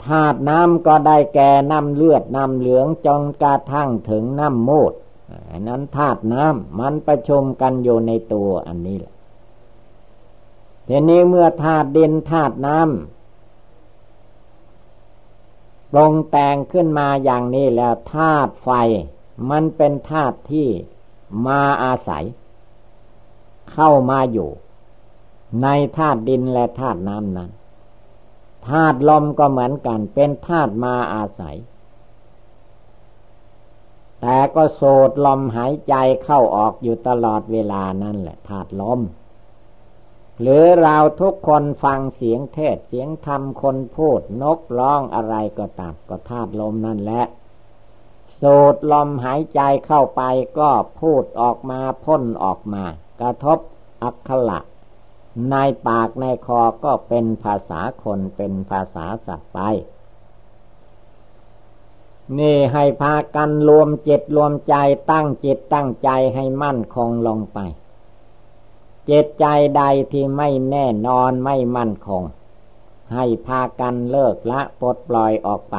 [0.06, 4.92] ธาตุน้ำก็ได้แก่น้ำเลือดน้ำเหลืองจนกระทั่งถึงน้ำมูด
[5.58, 9.14] นนั้นธาตุน้ำมันประชุมกันอยู่ในตัวอันนี้แหละ
[10.88, 12.88] ทีนี้เมื่อธาตุดินธาตุน้ำ
[15.92, 18.70] ปรงแต่งขึ้นมาอย่างนี้แล้วธาตุไฟ
[19.50, 20.68] มันเป็นธาตุที่
[21.46, 22.24] มาอาศัย
[23.72, 24.50] เข้ามาอยู่
[25.62, 25.66] ใน
[25.98, 27.50] ธาตุดินและธาตุน้ำนั้น
[28.70, 31.56] ธาตุลมก็เหมือนกัน เป็นธาตุมาอาศัย
[34.20, 39.00] แต่ก็โสดลมหายใจเข้าออกอยู่ตลอดเวลานั่นแหละธาตุลม
[40.40, 47.24] หรือเราทุกคนฟังเสียงเทศเสียงธรรมคนพูดนกร้องอะไรก็ตามก็ธาตุลมนั่นแหละ
[48.40, 50.22] สูดลมหายใจเข้าไป
[50.59, 52.85] ก็พูดออกมาพ่นออกมา
[53.20, 53.59] กระทบ
[54.02, 54.59] อักขระ
[55.50, 59.58] ในปากในคอก็เป็นภาษาคนเป็นภาษาสัตว์ไป
[62.38, 64.74] นี่ให้พากันรวมจิตรวมใจ
[65.10, 67.58] ตั้งจิตตั้งใจให้มั่นคงลงไป
[69.10, 72.22] จิตใจใดที่ไม่แน่นอนไม่มั่นคง
[73.14, 75.76] ให้พากันเลิกละปลดปล่อยออกไป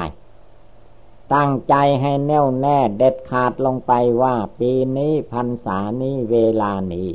[1.34, 7.10] ตั้งใจให้แน่วแน่เด็ดขาดลงไปว่าปีนี้พรรษานี้เวลานี้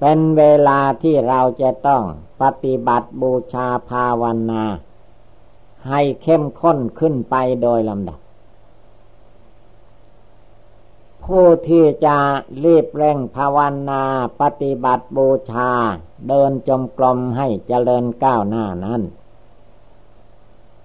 [0.00, 2.02] เป็นเวลาที่เราจะต้อง
[2.42, 4.64] ปฏิบัติบูชาภาวนา
[5.88, 8.18] ให้เข้มข้นขึ้นไปโดยลำดับ
[11.24, 12.18] ผู้ที่จะ
[12.64, 13.58] รีบเร่งภาว
[13.90, 14.02] นา
[14.40, 15.70] ปฏิบัติบูชา
[16.28, 19.02] เดินจมกลมให้เจริญก้าวหน้านั้น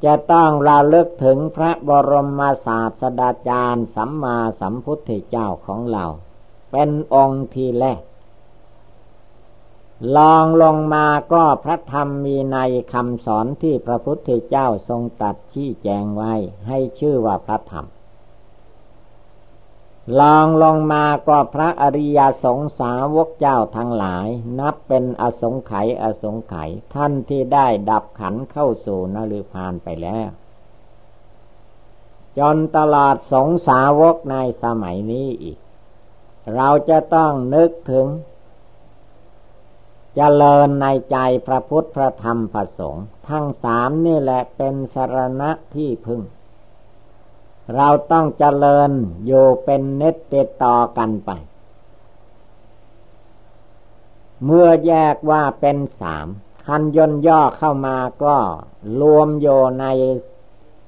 [0.06, 6.06] จะต้องระลึกถึงพระบรมศาสดาจารย์สัมมาสัมพุทธเจ้าของเรา
[6.72, 8.02] เป็นองค์ที่แรก
[10.18, 12.58] ลองลงมาก็พระธรรมมีใน
[12.94, 16.34] คำสอนที่พระพุทธเจ้าทรงตัดชี้แจงไว้
[16.68, 17.88] ให้ชื่อว่าพระธรรม
[20.20, 24.28] ลองลงมาก็พระอริยสงสาวกเจ้าทั้งหลาย
[24.60, 30.30] นับเป็นอสงไขยอสงไขยท่านที่ได้ดับขันเข้าสู่นรพานไปแล้ว
[32.38, 35.58] จนตลอดสงสาวกในสมัยนี้อีก
[36.56, 38.08] เราจะต้องนึกถึง
[40.12, 46.22] จเจริญในใจพระพุทธพระธรรมพระสงฆ์ทั้งสามนี่แหละเป็นสรณะที่พึ่ง
[47.76, 48.92] เราต้องเจริญ
[49.26, 51.32] อยู่เป็นเน็ตติดต่อกันไป
[54.46, 56.28] เมื่อแยกว่าเป็นสาม
[56.66, 58.36] คันย่นย่อเข้ามาก็
[59.02, 59.48] รวมโย
[59.82, 59.86] ใน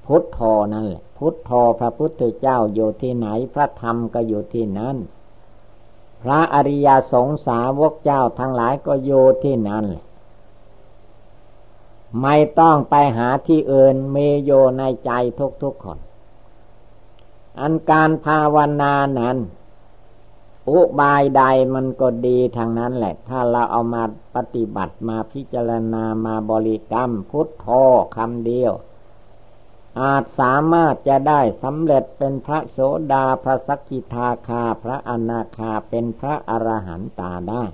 [0.06, 0.38] พุทโธ
[0.72, 4.96] นั่นแหละ พุทโธพระพุทธเจ้าอยู่ที่ไหนพระธรรมก็อยู่ที่นั้น
[6.24, 9.86] พระอริยสงสาวกเจ้าทั้งหลายก็อยู่ที่นั่น
[12.22, 15.10] ไม่ต้องไปหาที่อื่นเมโยในใจ
[15.62, 15.98] ทุกๆคน
[17.60, 19.36] อันการภาวนานั้น
[20.70, 21.42] อุบายใด
[21.74, 24.02] มันก็ดีทางนั้นแหละ ถ้าเราเอามา
[24.34, 27.66] ปฏิบัติมาพิจารณามาบริกรรมพุทโธ
[28.16, 28.72] คำเดียว
[30.00, 32.78] อาจสามารถจะได้สำเร็จเป็นพระโส
[33.12, 37.64] ดาพระสกิทาคาพระอนาคาเป็นพระอรหันตาได้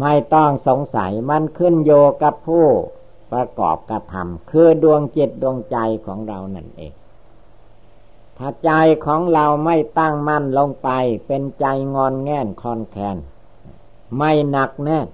[0.00, 1.92] ไม่ต้องสงสัยมันขึ้นโย
[2.22, 2.66] กับผู้
[3.32, 6.92] ประกอบกระทำคือดวงจิตดวงใจของเรานั่นเอง
[8.38, 8.70] ถ้าใจ
[9.06, 10.88] ของเราไม่ตั้งมั่นลงไป
[11.26, 13.16] เป็นใจงอนแง่นคอนแคน
[14.18, 15.06] ไม่หนักแน่น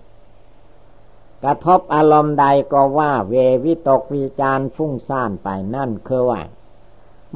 [1.44, 6.42] กระทบอารมณ์ใดก็ว่าเววิตกวิจารฟุ้งซ่านไปนั่นคือว่า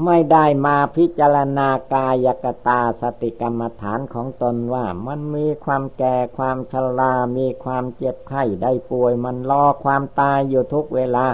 [0.04, 11.26] ไม่ได้มาพิจารณากายกตาสติกรรมฐานของตนว่ามันมีความแก่ความชรามีความเจ็บไข้ได้ป่วย มันรอความตายอยู่ทุกเวลา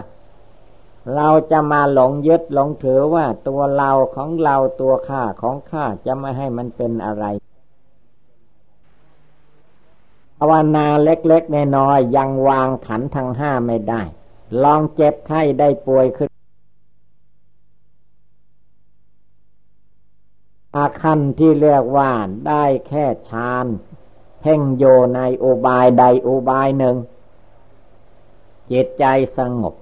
[1.15, 7.25] เราจะมาหลงยึดหลงถือว่าตัวเราของเราตัวข้าของข้าจะไม่ให้มันเป็นอะไร
[10.39, 14.03] ภาวนาเล็กๆน้อยๆยังวางขันทั้งห้าไม่ได้
[14.63, 16.31] ลองเจ็บไข้ได้ป่วยขึ้น
[20.77, 22.11] อาคันที่เรียกว่า
[22.47, 23.67] ได้แค่ฌาน
[24.41, 26.97] เพ่งโยในอุบายใดอุบายหนึ่ง
[28.71, 29.05] จิตใจ
[29.39, 29.75] สงบ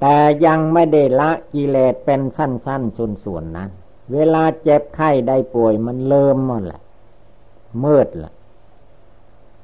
[0.00, 3.70] แต่ยังไม่ได้ละกิเลสเป็นสั้นๆส่วนๆนั้น
[4.12, 6.80] เวลาเจ็บไข้ได้ป่วยมันเริ่มหมดแหละ
[7.84, 8.32] มืดละ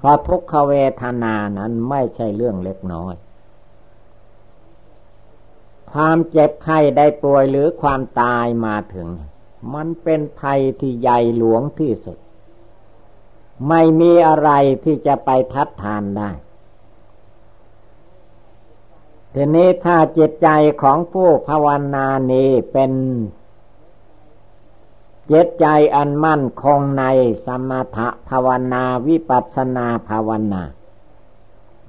[0.06, 3.14] พราะทุกขเวทนานั้นไม่ใช่เรื่องเล็กน้อย
[5.92, 9.08] ความเจ็บไข้ได้ป่วยหรือความตายมาถึง
[9.74, 12.18] มันเป็นภัยที่ใหญ่หลวงที่สุด
[13.68, 14.50] ไม่มีอะไร
[14.84, 16.30] ที่จะไปทัดทานได้
[19.34, 20.48] ทีนี้ถ้าจิตใจ
[20.82, 22.92] ของผู้ภาวนานี้เป็น
[25.28, 27.04] เจตใจอันมั่นคงใน
[27.46, 30.62] สมถภาวนาวิปัสนาภาวนา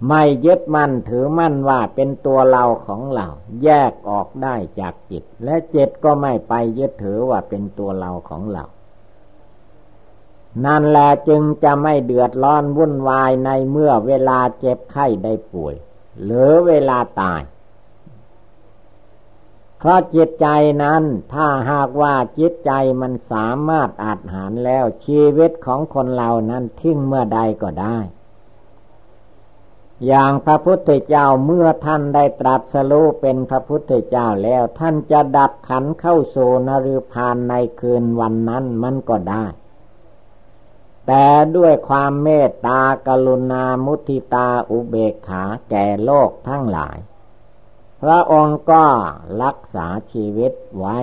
[0.08, 3.28] ไม่ยึดมั่นถือมั่นว่าเป็นตัวเราของเรา
[3.64, 8.64] แยกออกได้จากจิต และจิตก็ไม่ไปยึดถือว่าเป็นตัวเราของเรา
[10.66, 15.76] นั่นแหละจึงจะไม่เดือดร้อนวุ่นวายในเมื่อเวลาเจ็บไข้ได้ป่วย
[16.24, 17.42] หรือเวลาตาย
[19.80, 20.48] เพราะจิตใจ
[20.84, 27.98] นั้น ถ้าหากว่าจิตใจมันสามารถอาจหารแล้ว ชีวิตของคนเรานั้นทิ้งเมื่อใดก็ได้
[30.08, 39.46] อย่างพระพุทธเจ้าเมื่อท่านได้ตรัสรู้เป็นพระพุทธเจ้าแล้ว ท่านจะดับขันเข้าสู่นริพานในคืนวันนั้นมันก็ได้
[41.08, 46.98] แต่ด้วยความเมตตากรุณามุทิตาอุเบกขาแก่โลกทั้งหลาย
[48.10, 48.86] ระองค์ก็
[49.44, 50.98] รักษาชีวิตไว้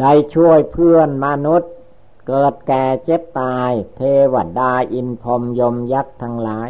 [0.00, 1.72] ได้ช่วยเพื่อนมนุษย์
[2.28, 6.68] เกิดแก่เจ็บตาย เทวดาอินพรมยมยักษ์ทั้งหลาย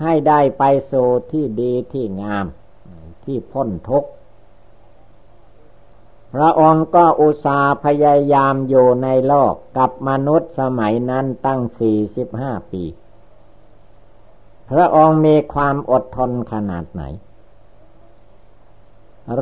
[0.00, 2.46] ให้ได้ไปสู่ที่ดีที่งาม
[3.24, 4.10] ที่พ้นทุกข์
[6.34, 12.82] พระองค์ก็อุตสาห์พยายามอยู่ในโลกกับมนุษย์สมัยนั้นตั้งสี่สิบห้าปี
[14.72, 17.02] พระองค์มีความอดทนขนาดไหน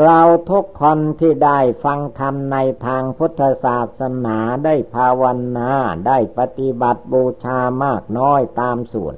[0.01, 5.23] เราทุกคนที่ได้ฟังธรรมในทางพุทธศาสนาได้ภาว
[5.59, 5.71] นา
[6.07, 9.17] ได้ปฏิบัติบูชามากน้อยตามส่วน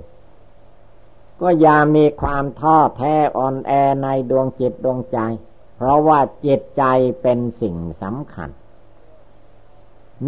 [1.40, 3.72] ก็อย่ามีความท้อแท้อ่อนแอ
[4.02, 5.18] ในดวงจิตดวงใจ
[5.76, 6.84] เพราะว่าจิตใจ
[7.22, 8.50] เป็นสิ่งสำคัญ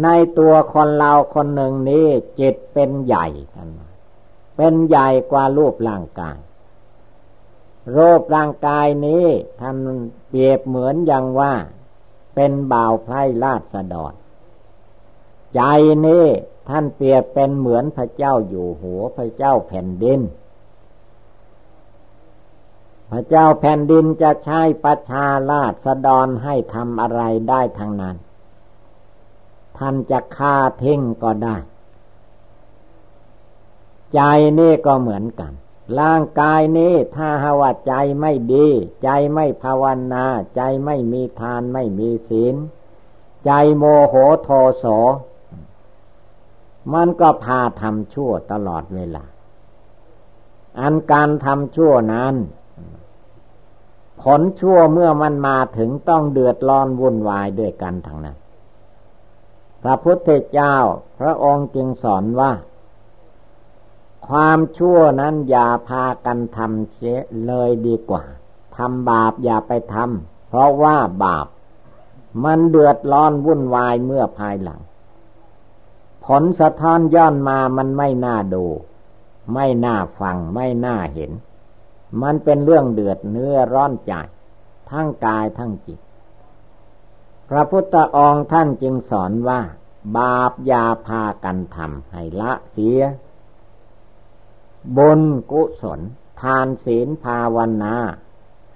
[0.03, 0.07] ใน
[0.39, 2.07] ตัวคนเราคนหนึ่งนี้
[2.39, 3.67] จิตเป็นใหญ่กัน
[4.55, 6.37] เป็นใหญ่กว่ารูปร่างกาย
[7.95, 9.25] รูปร่างกายนี้
[9.61, 9.77] ท่าน
[10.29, 11.53] เปรียบเหมือนอย่างว่า
[12.35, 13.61] เป็นบ่าวไพร่ลาด
[13.93, 14.13] ดอน
[15.55, 15.61] ใจ
[16.05, 16.25] นี้
[16.69, 20.21] ท่านเปรียบเป็นเหมือนพระเจ้าอยู่หัวพระเจ้าแผ่นดิน
[23.11, 28.15] พระเจ้าแผ่นดินจะใช้ประชาลาษฎรให้ทำอะไรได้ทางนั้น
[29.77, 31.55] ท่านจะฆ่าทิ้งก็ได้
[34.15, 34.21] ใจ
[34.59, 35.51] นี่ก็เหมือนกัน
[35.99, 38.67] ร่างกายนี้ถ้าหาว่าใจไม่ดี
[39.03, 40.25] ใจไม่ภาวนา
[40.55, 42.55] ใจไม่มีทานไม่มีศีล
[43.45, 44.85] ใจโมโหโทโส
[46.93, 49.23] มันก็พาทำชั่วตลอดเวลา
[50.79, 52.35] อันการทำชั่วนั้น
[54.21, 58.37] ผลชั่วเมื่อมันมาถึงต้องเดือดร้อนวุ่นวายด้วยกันทั้งนั้น
[59.83, 60.75] พระพุทธเจ้า
[61.19, 62.51] พระองค์จึงสอนว่า
[64.27, 68.23] ความชั่วนั้นอย่าพากันทำเสียเลยดีกว่า
[68.77, 71.47] ทำบาปอย่าไปทำเพราะว่าบาป
[72.43, 74.81] มันเดือดร้อนวุ่นวายเมื่อภายหลัง
[76.25, 78.65] ผลสะท้อนย้อนมามันไม่น่าดู
[79.53, 81.31] ไม่น่าฟัง ไม่น่าเห็น
[82.21, 84.13] มันเป็นเรื่องเดือดเนื้อร้อนใจ
[84.89, 85.99] ทั้งกายทั้งจิต
[87.49, 89.59] พระพุทธองค์ท่านจึงสอนว่า
[90.17, 92.99] บาปอย่าพากันทำให้ละเสีย
[94.97, 95.21] บุญ
[95.51, 95.99] กุศล
[96.41, 97.95] ทานศีลภาวนา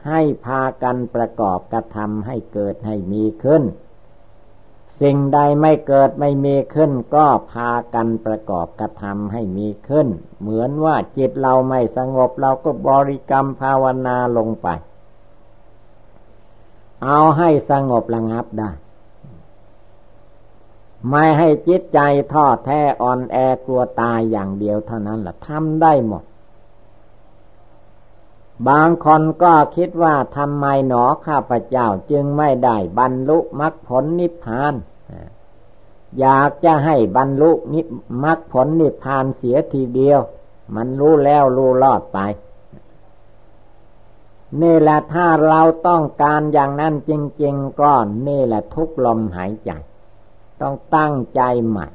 [0.08, 3.64] ให้พากันประกอบกระทำให้เกิดให้มีขึ้น
[5.02, 10.08] สิ่งใดไม่เกิดไม่มีขึ้น ก็พากันประกอบกระทำให้มีขึ้น
[10.42, 14.68] เหมือนว่าจิตเราไม่สงบเราก็บริกรรมภาวนาลงไป
[17.04, 18.70] เอาให้สงบระงับได้
[21.08, 22.00] ไม่ให้จิตใจ
[22.32, 26.24] ท้อแท้อ่อนแอกลัวตายอย่างเดียวเท่านั้นแหละทำได้หมด
[28.70, 34.74] บางคนก็คิดว่าทำไมหนอข้าพเจ้าจึงไม่ได้บรรลุมรรคผลนิพพาน
[36.20, 37.82] อยากจะให้บรรลุนิ
[38.24, 40.20] มรรคผลนิพพานเสียทีเดียว
[40.76, 42.20] มันรู้แล้วรู้รอดไป
[44.62, 47.12] นี่แหละถ้าเราต้องการอย่างนั้นจ
[47.44, 47.94] ริง ๆก็
[48.28, 49.72] นี่แหละทุกลมหายใจ
[50.62, 51.88] ต้องตั้งใจใหม่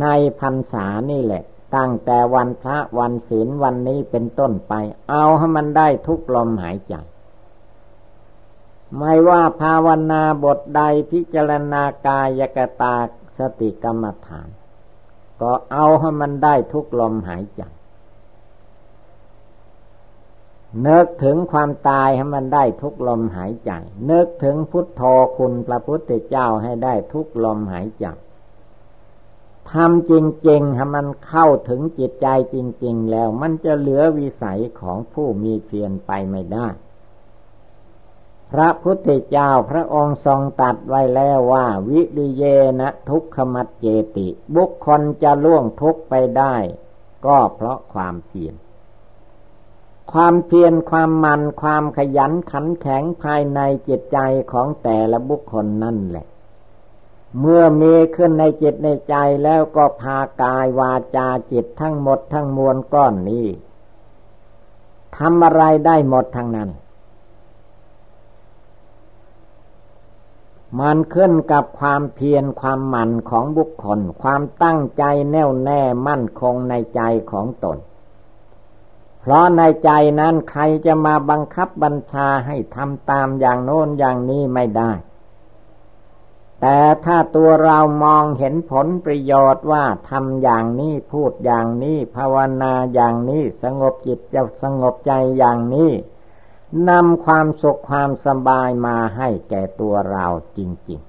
[0.00, 0.06] ใน
[0.40, 1.42] พรรษานี่แหละ
[1.76, 4.72] ตั้งแต่วันพระวันศีลวันนี้เป็นต้นไป
[5.10, 6.94] เอาให้มันได้ทุกลมหายใจ
[8.98, 12.96] ไม่ว่าภาวนาบทใดพิจารณากายกตา
[13.38, 14.48] สติกรรมฐาน
[15.40, 17.62] ก็เอาให้มันได้ทุกลมหายใจ
[20.86, 23.70] นึกถึงความตายให้มันได้ทุกลมหายใจ
[24.10, 25.02] นึกถึงพุทโธ
[25.38, 28.06] คุณพระพุทธเจ้าให้ได้ทุกลมหายใจ
[29.70, 30.12] ทำจ
[30.48, 36.66] ริงๆให้มันเข้าถึงจิตใจจริง ๆ แล้วมันจะเหลือวิสัยของผู้มีเพียรไปไม่ได้
[38.52, 42.44] พระพุทธเจ้าพระองค์ทรงตัดไว้แล้วว่า วิริเย
[42.80, 46.54] นะทุกขมัดเจติ บุคคลจะล่วงทุกไปได้
[47.26, 48.54] ก็เพราะความเพียร
[50.12, 54.18] ความเพียรความมันความขยันขันแข็งภายในจิตใจ
[54.52, 56.26] ของแต่ละบุคคลนั่นแหละ
[57.40, 63.46] เมื่อมีขึ้นในจิตในใจแล้วก็พากายวาจาจิตทั้งหมดทั้งมวลก้อนนี้
[65.16, 66.70] ทำอะไรได้หมดทั้งนั้น
[70.80, 77.00] มันขึ้นกับความเพียรความหมั่นของบุคคล ความตั้งใจแน่วแน่มั่นคงในใจ
[77.30, 77.78] ของตน
[79.28, 84.92] เพราะในใจนั้นใครจะมาบังคับบัญชาให้ทำตามอย่างโน้นอย่างนี้ไม่ได้
[86.60, 95.90] แต่ถ้าตัวเรามองเห็นผลประโยชน์ว่าทำอย่างนี้พูดอย่างนี้ ภาวนาอย่างนี้สงบจิตจะสงบใจอย่างนี้
[96.88, 100.26] นำความสุขความสบายมาให้แก่ตัวเรา
[100.56, 101.00] จริง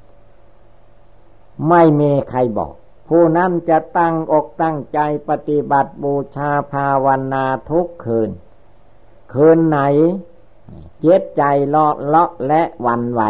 [0.00, 2.74] ๆ ไม่มีใครบอก
[3.08, 4.98] ผู้นั้นจะตั้งอกตั้งใจ
[5.28, 8.30] ปฏิบัติบูชาภาวนาทุกคืน
[9.32, 9.80] คืนไหน
[11.00, 13.22] เจ็ดใจเลาะเลาะและวันไหว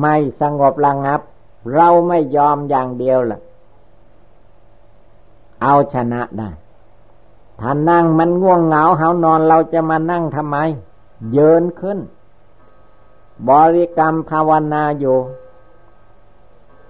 [0.00, 1.20] ไม่สงบระงับ
[1.74, 3.40] เราไม่ยอมอย่างเดียวล่ะ
[5.62, 6.50] เอาชนะได้
[7.60, 10.56] ถ้านั่งมันง่วงเหงาเหานอนเราจะมานั่งทำไม
[11.32, 11.98] เยินขึ้น
[13.48, 15.16] บริกรรมภาวนาอยู่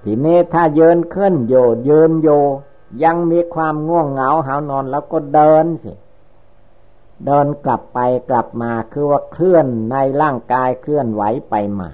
[0.05, 2.29] ทีนี้ถ้าเยินขึ้นโยเยินโย
[3.05, 5.93] ยังมีความง่วงเหงาหานอนแล้วก็เดินสิ
[7.27, 7.99] เดินกลับไป
[8.31, 11.89] กลับมาคือว่าเคลื่อนในร่างกายเคลื่อนไหวไปมา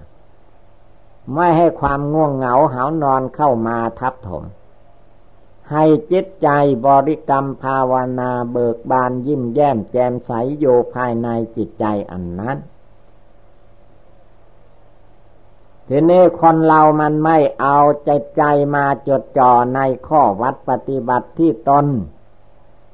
[1.35, 4.45] ไม่ให้ความง่วงเหงาหานอนเข้ามาทับถม
[5.73, 6.49] ให้จิตใจ
[6.87, 12.57] บริกรรมภาวนาเบิกบานยิ้มแย้มแจ่มใสโยภายในจิตใจอันนั้น
[15.89, 18.43] ทีนี้คนเรามันไม่เอาใจใจ
[18.74, 21.87] มาจดจ่อในข้อวัดปฏิบัติที่ตน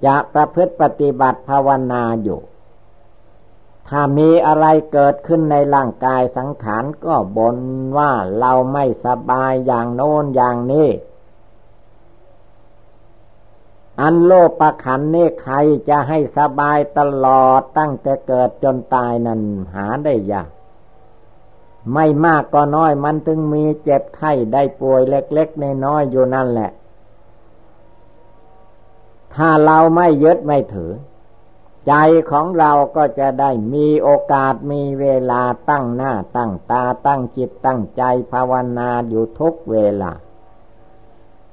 [0.05, 2.40] จะประพฤติปฏิบัติภาวนาอยู่
[3.88, 7.57] ถ้ามีอะไรเกิดขึ้นในร่างกายสังขารก็บน
[7.99, 10.88] ว่าเราไม่สบายอย่างโน้นอย่างนี้
[14.01, 15.57] อันโลปขันนี่ใคร
[15.88, 19.40] จะให้สบายตลอดตั้งแต่เกิดจนตายนั้น
[19.74, 20.49] หาได้ยาก
[21.95, 26.70] ไม่มากก็น้อยมันถึงมีเจ็บไข้ได้ป่วยเล็กๆในน้อยอยู่นั่นแหละ
[29.35, 30.93] ถ้าเราไม่ยึดไม่ถือ
[31.89, 31.95] ใจ
[32.30, 38.03] ของเราก็จะได้มีโอกาสมีเวลาตั้งหน้าตั้งตาตั้งจิตตั้งใจ
[38.33, 40.12] ภาวนาอยู่ทุกเวลา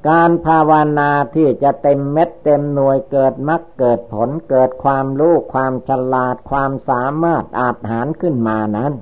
[0.08, 8.94] การภาวนาที่จะเต็มเม็ดเต็มหน่วยเกิดมรรคเกิดผลเกิดความรู้ความฉลาดความสามารถอาจหารขึ้นมานั้น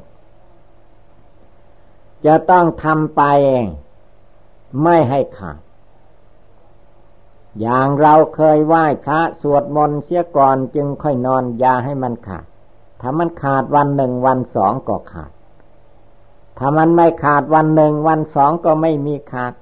[2.27, 3.67] จะต้องทำไปเอง
[4.83, 5.59] ไม่ให้ขาด
[7.61, 12.45] อย่างเราเคยไหว้พระสวดมนต์เสียก่อนจึงค่อยนอนยาให้มันขาด
[13.01, 15.31] ถ้ามันขาดวันหนึ่งวันสองก็ขาด
[16.57, 19.53] ถ้ามันไม่ขาดวันหนึ่งวันสองก็ไม่มีขาด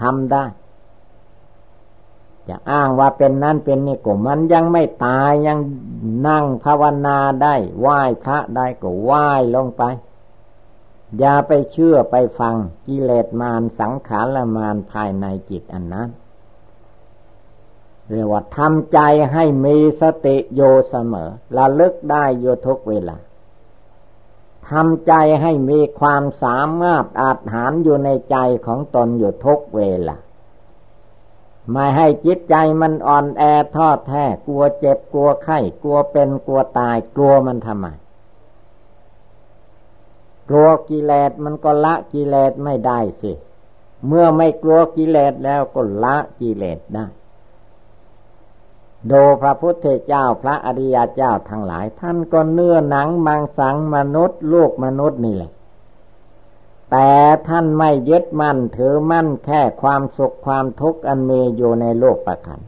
[0.00, 0.44] ทำได้
[2.48, 5.58] จะอ้างว่าเป็นนั่นเป็นนี่ก็มันยังไม่ตายยัง
[6.28, 9.82] นั่งภาวนาได้ ไหว้พระได้ก็ไหว้ลงไป
[11.18, 12.56] อย่าไปเชื่อไปฟัง
[12.86, 16.08] กิเลสมารสังขารมารภายในจิตอันนั้น
[18.08, 19.00] เรียกว่าทำใจ
[19.32, 23.16] ให้มีสติโยเสมอระลึกได้โยทุกเวลา
[24.70, 28.36] ทำใจให้มีความสามารถอาจหารอยู่ในใจ
[28.66, 30.16] ของตนอยู่ทุกเวลา
[31.72, 33.42] ไม่ให้จิตใจมันอ่อนแอ
[33.76, 37.86] ทอดแท้กลัวเจ็บกลัวไข้กลัวเป็นกลัวตายกลัวมันทำไม
[40.48, 43.32] กลัวกิเลสมันก็ละกิเลสไม่ได้สิ
[44.06, 47.06] เมื่อไม่กลัวกิเลสแล้วก็ละกิเลสได้
[49.08, 49.12] โด
[49.42, 55.52] พระพุทธเจ้าพระอริยเจ้าทั้งหลาย ท่านก็เนื้อหนังมังสังมนุษย์ลูกมนุษย์นี่แหละ
[56.90, 57.10] แต่
[57.48, 62.60] ท่านไม่ยึดมั่นถือมั่นแค่ความสุขความทุกข์อันมีอยู่ในโลกประคัน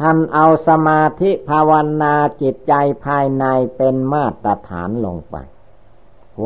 [0.00, 1.72] ท่านเอาสมาธิภาว
[2.02, 2.72] นาจิตใจ
[3.04, 3.44] ภายใน
[3.76, 5.36] เป็นมาตรฐานลงไป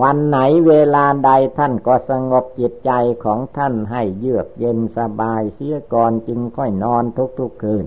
[0.00, 0.38] วันไหน
[0.68, 2.90] เวลาใดท่านก็สงบจิตใจ
[3.24, 7.04] ของท่านให้เยือกเย็นสบายเสียก่อนจึงค่อยนอน
[7.38, 7.84] ทุกๆคืน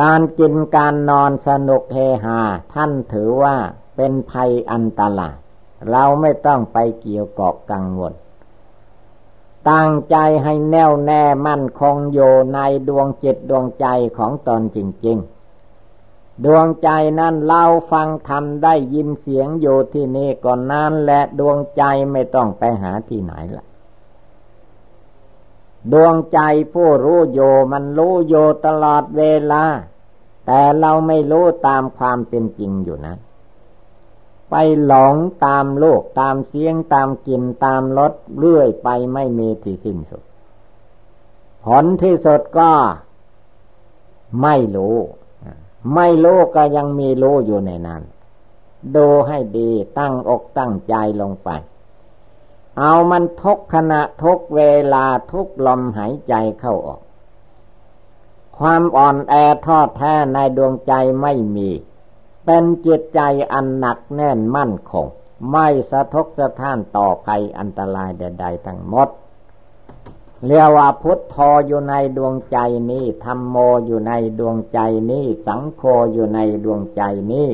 [0.00, 2.40] การกินการนอนสนุกเฮฮา
[2.74, 3.56] ท่านถือว่า
[3.96, 5.34] เป็นภัยอันตราย
[5.90, 8.14] เราไม่ต้องไปเกี่ยวกอกกังวล
[9.70, 12.58] ตั้งใจให้แน่วแน่มั่นคงอยู่ใน
[12.88, 13.86] ดวงจิตดวงใจ
[14.18, 15.37] ของตนจริง ๆ
[16.44, 16.88] ดวงใจ
[17.20, 21.82] นั้นเล่าฟังทำได้ยินเสียงอยู่ที่นี่ก่อนนั้นและดวงใจ
[22.12, 23.66] ไม่ต้องไปหาที่ไหนละ
[25.92, 26.40] ดวงใจ
[26.72, 27.40] ผู้รู้โย
[27.72, 28.34] มันรู้โย
[28.66, 29.22] ตลอดเว
[29.52, 29.64] ลา
[30.46, 33.16] แต่เราไม่รู้ตามความเป็นจริงอยู่นะ
[34.50, 35.14] ไปหลง
[35.44, 40.22] ตามโลกตามเสียงตามกลิ่นตามรสเรื่อยไปไม่มีที่สิ้นสุด
[41.64, 42.72] ผลที่สุดก็
[44.42, 44.96] ไม่รู้
[45.94, 48.02] ไม่รู้ก็ยังมีรู้อยู่ในนั้น
[48.96, 51.50] ดูให้ดีตั้งอกตั้งใจลงไป
[52.78, 54.62] เอามันทุกขณะทุกเว
[54.94, 57.00] ลาทุกลมหายใจเข้าออก
[58.58, 59.34] ความอ่อนแอ
[59.66, 61.70] ทอดแท้ในดวงใจไม่มี
[62.44, 63.20] เป็นจิตใจ
[63.52, 65.06] อันหนักแน่นมั่นคง
[65.52, 69.08] ไม่สะทกสะท้านต่อภัยอันตรายใดๆทั้งหมด
[70.46, 71.36] เรียกว่าพุทโธ
[71.66, 72.58] อยู่ในดวงใจ
[72.90, 74.80] นี้ธรรมโมอยู่ในดวงใจ
[75.10, 75.82] นี้ สังโฆ
[76.12, 77.50] อยู่ในดวงใจนี้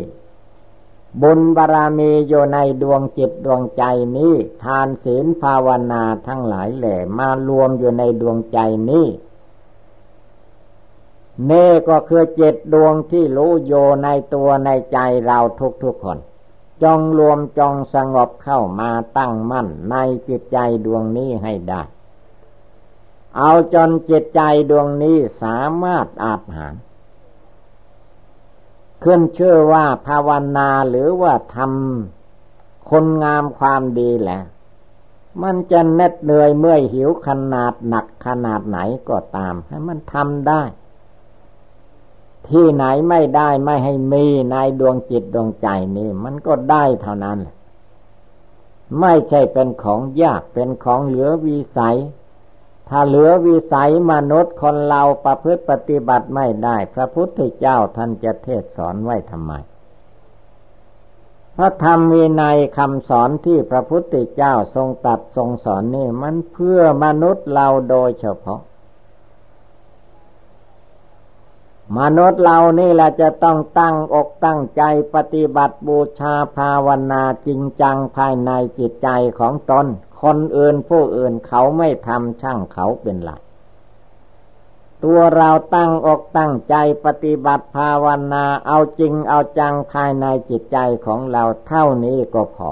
[1.22, 3.84] บุญบารมีอยู่ในดวงจิตดวงใจ
[4.16, 8.58] นี้ ทานศีลภาวนาทั้งหลายแหล่มารวมอยู่ในดวงใจ
[8.90, 9.06] นี้
[11.46, 13.72] เน่ก็คือเจ็ดดวงที่รู้โย
[14.04, 15.38] ในตัวในใจเรา
[15.82, 16.18] ทุกๆคน
[16.82, 19.96] จงรวมจงสงบเข้ามาตั้งมั่นใน
[20.28, 21.82] จิตใจดวงนี้ให้ได้
[23.36, 26.74] เอาจนจิตใจดวงนี้สามารถอาหาร
[29.04, 34.40] ขึ้นชื่อว่าภาวนาหรือว่าทำคนงามความดีแหละ
[35.42, 38.78] มันจะเน็ดเหนื่อยเมื่อยหิวขนาดหนักขนาดไหน
[39.08, 40.62] ก็ตาม ให้มันทำได้
[42.48, 47.38] ที่ไหนไม่ได้ไม่ให้มีในดวงจิตดวงใจนี่มันก็ได้เท่านั้น
[49.00, 51.98] ไม่ใช่เป็นของยากเป็นของเหลือวิสัย
[52.88, 59.52] ถ้าเหลือวิสัยมนุษย์คนเราประพฤติปฏิบัติไม่ได้ พระพุทธเจ้าท่านจะเทศสอนไว้ทำไม
[61.56, 62.44] พระธรรมมีใน
[62.78, 68.60] คำสอนที่พระพุทธเจ้าทรงตัดทรงสอนนี่มันเพื่อมนุษย์เราโดยเฉพาะ
[71.98, 74.82] มนุษย์เรานี่แหละจะต้องตั้งอกตั้งใจ
[75.14, 79.08] ปฏิบัติบูชาภาวนาจริงจังภายในจิตใจ
[79.38, 79.86] ของตน
[80.22, 83.40] คนอื่นผู้อื่นเขาไม่ทำช่างเขาเป็นหลัก
[85.04, 92.70] ตัวเราตั้งอกตั้งใจปฏิบัติภาวนาเอาจริงเอาจังภายในจิตใจของเราเท่านี้ก็พอ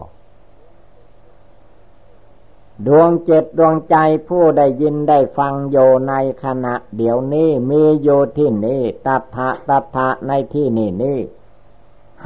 [2.87, 3.97] ดวงเจ็ดดวงใจ
[4.29, 5.77] ผู้ได้ยินได้ฟังโย
[6.09, 6.15] ใน
[6.45, 11.19] ขณะ เดี๋ยวนี้มีโยที่นี่ตัทะตัทะในที่นี่นี่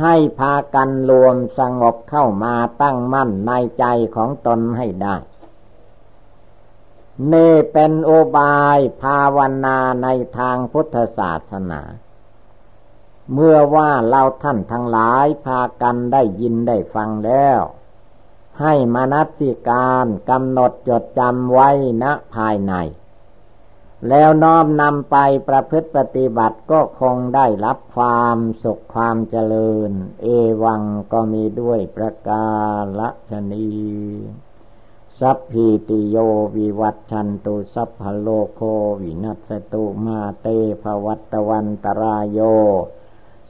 [0.01, 3.85] ให้พากันรวมสงบเข้ามาตั้งมั่นในใจ
[4.17, 5.17] ของตนให้ได้
[7.33, 11.83] นี่เป็นโอบายภาวนาในทางพุทธศาสนา
[13.33, 17.61] เมื่อว่าเราท่านทั้งหลายพากันได้ยินได้ฟังแล้ว
[18.61, 21.69] ให้มนัสิการกำหนดจดจำไว้
[22.03, 22.75] ณภายใน
[24.09, 25.17] แล้วน้อมนำไป
[25.49, 29.91] ประพฤติปฏิบัติก็คงได้รับความสุขความเจริญ
[30.23, 30.27] เอ
[30.63, 30.83] วัง
[31.13, 32.49] ก็มีด้วยประกา
[33.01, 33.01] ศ
[33.31, 33.69] ชนี
[35.21, 36.17] สัพพิติโย
[36.57, 38.61] วิวัตชันตุสัพพโลโค
[39.01, 40.47] วินัสตุมาเต
[40.83, 42.41] ภวัตวันตรายโย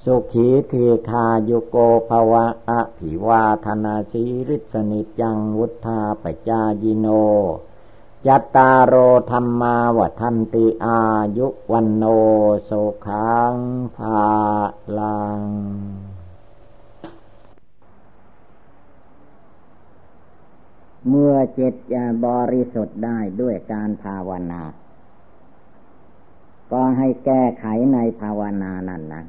[0.04, 1.76] สุขีทีคายุโก
[2.08, 7.06] ภวะอภิวาธนาสีริสนิจังวุธาปจายิโน
[8.30, 8.94] จัตตารโอ
[9.30, 11.00] ธรรมาวทันติอา
[11.38, 12.04] ยุวันโน
[12.64, 12.70] โส
[13.06, 13.54] ขัง
[13.96, 14.24] ภา
[14.98, 15.40] ลัง
[21.08, 21.74] เมื่อจิต
[22.24, 24.62] บริสุทธิ์ได้ด้วยการภาวนา
[26.72, 29.26] ก็ให้แก้ไขในภาวนานั้นนั้น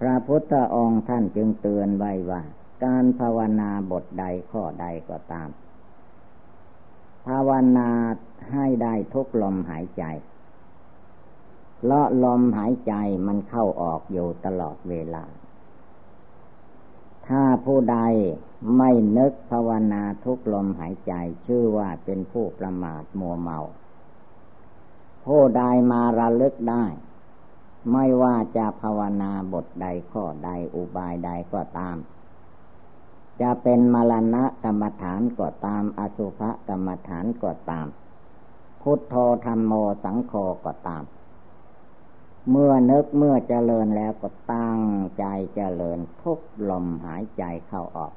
[0.00, 2.42] พระพุทธองค์ท่านจึงเตือนไว้ว่า
[2.84, 5.50] การภาวนาบทใดข้อใดก็ตาม
[7.26, 7.90] ภาวนา
[8.52, 10.04] ให้ได้ทุกลมหายใจ
[11.84, 12.94] เลาะลมหายใจ
[13.26, 15.24] มันเข้าออกอยู่ตลอดเวลา
[17.28, 17.98] ถ้าผู้ใด
[18.76, 21.12] ไม่นึกภาวนาทุกลมหายใจ
[21.46, 23.58] ชื่อว่าเป็นผู้ประมาทมัวเมา
[25.26, 25.62] ผู้ใด
[25.92, 26.84] มาระลึกได้
[27.92, 31.96] ไม่ว่าจะภาวนาบทใดข้อใดอุบายใดก็ตาม
[33.40, 37.86] จะเป็นมรณะกรรมฐานก็ตาม อสุภกรรมฐานก็ตาม
[38.82, 39.14] พุทโธ
[39.46, 39.72] ธรรมโม
[40.04, 40.32] สังโฆ
[40.64, 41.04] ก็ตาม
[42.50, 44.80] เมื่อนึกเมื่อเจริญแล้วก็ตั้ง
[45.18, 45.24] ใจ
[45.54, 48.12] เจริญทุกลมหายใจเข้าออก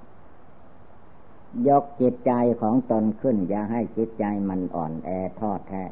[1.67, 5.09] ยกจิตใจของตนขึ้น อย่าให้จิตใจมันอ่อนแอ
[5.39, 5.83] ทอดแท้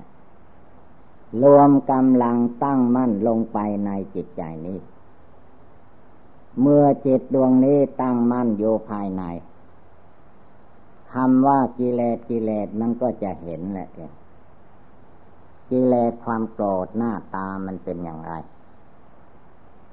[1.44, 4.80] รวมกำลังตั้งมั่นลงไปในจิตใจนี้
[6.62, 9.24] เมื่อจิตดวงนี้ตั้งมั่นอยู่ภายใน
[11.14, 13.90] คำว่ากิเลสกิเลสมันก็จะเห็นแหละ
[15.70, 18.34] กิเลสความโกรธหน้าตามันเป็นอย่างไร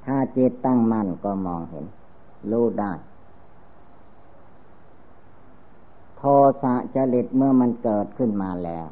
[0.04, 1.86] ถ้าจิตตั้งมั่นก็มองเห็น
[2.50, 2.92] รู้ได้
[6.16, 6.22] โท
[6.62, 8.86] สะจริตเมื่อมันเกิดขึ้นมาแล้ว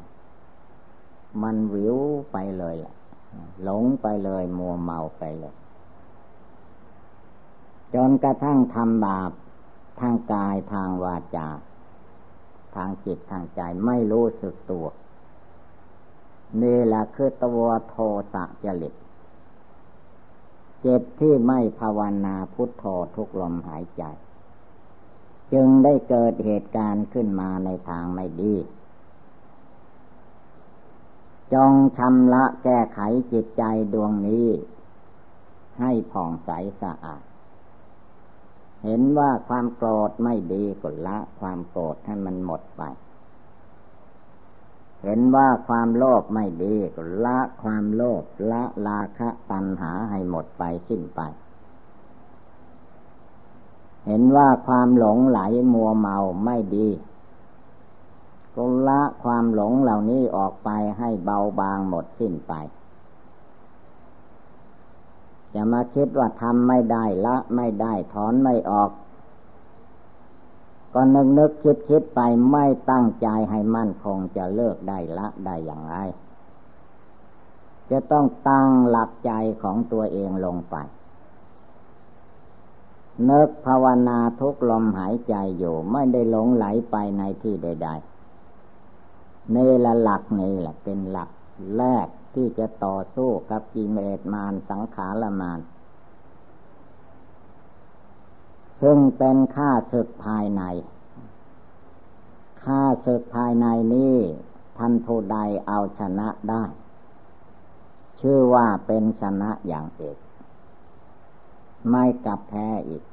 [1.43, 1.97] มันวิว
[2.31, 2.95] ไปเลยแหละ
[3.63, 5.53] หลงไปเลยมัวเมาไปเลย
[7.93, 9.31] จนกระทั่งทำบาป
[9.99, 11.49] ทางกายทางวาจา
[12.75, 14.87] ทางจิตทางใจไม่รู้สึกตัว
[16.61, 17.95] นี่แหละคือตัวโท
[18.33, 18.93] สะจริต
[20.81, 22.83] เจ็บที่ไม่ภาวนาพุทโธ
[23.15, 24.03] ทุกลมหายใจ
[25.53, 28.55] จึงได้เกิดเหตุการณ์ขึ้นมาในทางไม่ดี
[31.53, 32.99] จงชำระแก้ไข
[33.31, 33.63] จิตใจ
[33.93, 34.47] ดวงนี้
[35.79, 36.49] ให้ผ่องใส
[36.81, 37.23] สะอาด
[38.83, 42.83] เห็นว่าความโกรธไม่ดีก็ละ ความโกรธให้มันหมดไป
[45.03, 51.21] เห็นว่าความโลภไม่ดีก็ละความโลภละราคะตัณหาให้หมดไปสิ้นไป
[54.07, 55.39] เห็นว่าความหลงไหล
[55.73, 56.87] มัวเมาไม่ดี
[58.55, 62.53] ก็ละความหลงเหล่านี้ออกไปให้เบาบางหมดสิ้นไป
[65.53, 68.91] อย่ามาคิดว่าทำไม่ได้ละไม่ได้ถอนไม่ออก
[70.93, 75.95] ก็นึกนึกคิดคิดไปไม่ตั้งใจให้มั่นคงจะเลิกได้ละได้อย่างไร
[77.91, 79.31] จะต้องตั้งหลักใจ
[79.61, 80.75] ของตัวเองลงไป
[83.29, 87.89] นึกภาวนาทุกลมหายใจอยู่ไม่ได้หลงไหลไปในที่ใด
[88.71, 91.29] ๆ นี่ละหลักนี่แหละเป็นหลัก
[91.77, 95.59] แรก ที่จะต่อสู้กับกิเลสมารสังขารมาร
[98.81, 100.63] ซึ่งเป็นค่าศึกภายใน
[102.63, 104.17] ค่าศึกภายในนี้
[104.77, 106.63] ท่านผู้ใดเอาชนะได้
[108.19, 110.17] ชื่อว่าเป็นชนะอย่างเอก
[111.89, 113.03] ไม่กลับแพ้อีก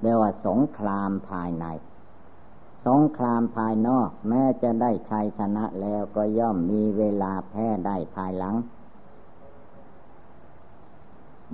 [0.00, 1.66] เรียกว่าสงครามภายใน
[2.88, 8.54] สงครามภายนอก แม้จะได้ชัยชนะแล้วก็ย่อมมีเวลาแพ้ได้ภายหลัง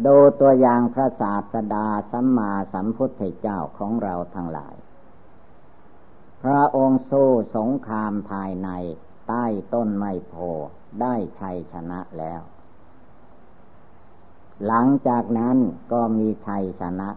[0.07, 4.75] ดูตัวอย่างพระศาสดาสัมมาสัมพุทธเจ้าของเราทั้งหลาย
[6.43, 8.69] พระองค์สู้สงครามภายใน
[9.29, 10.35] ใต้ต้นไม้โพ
[11.01, 12.41] ได้ชัยชนะแล้ว
[14.67, 15.57] หลังจากนั้น
[15.93, 17.09] ก็มีชัยชนะ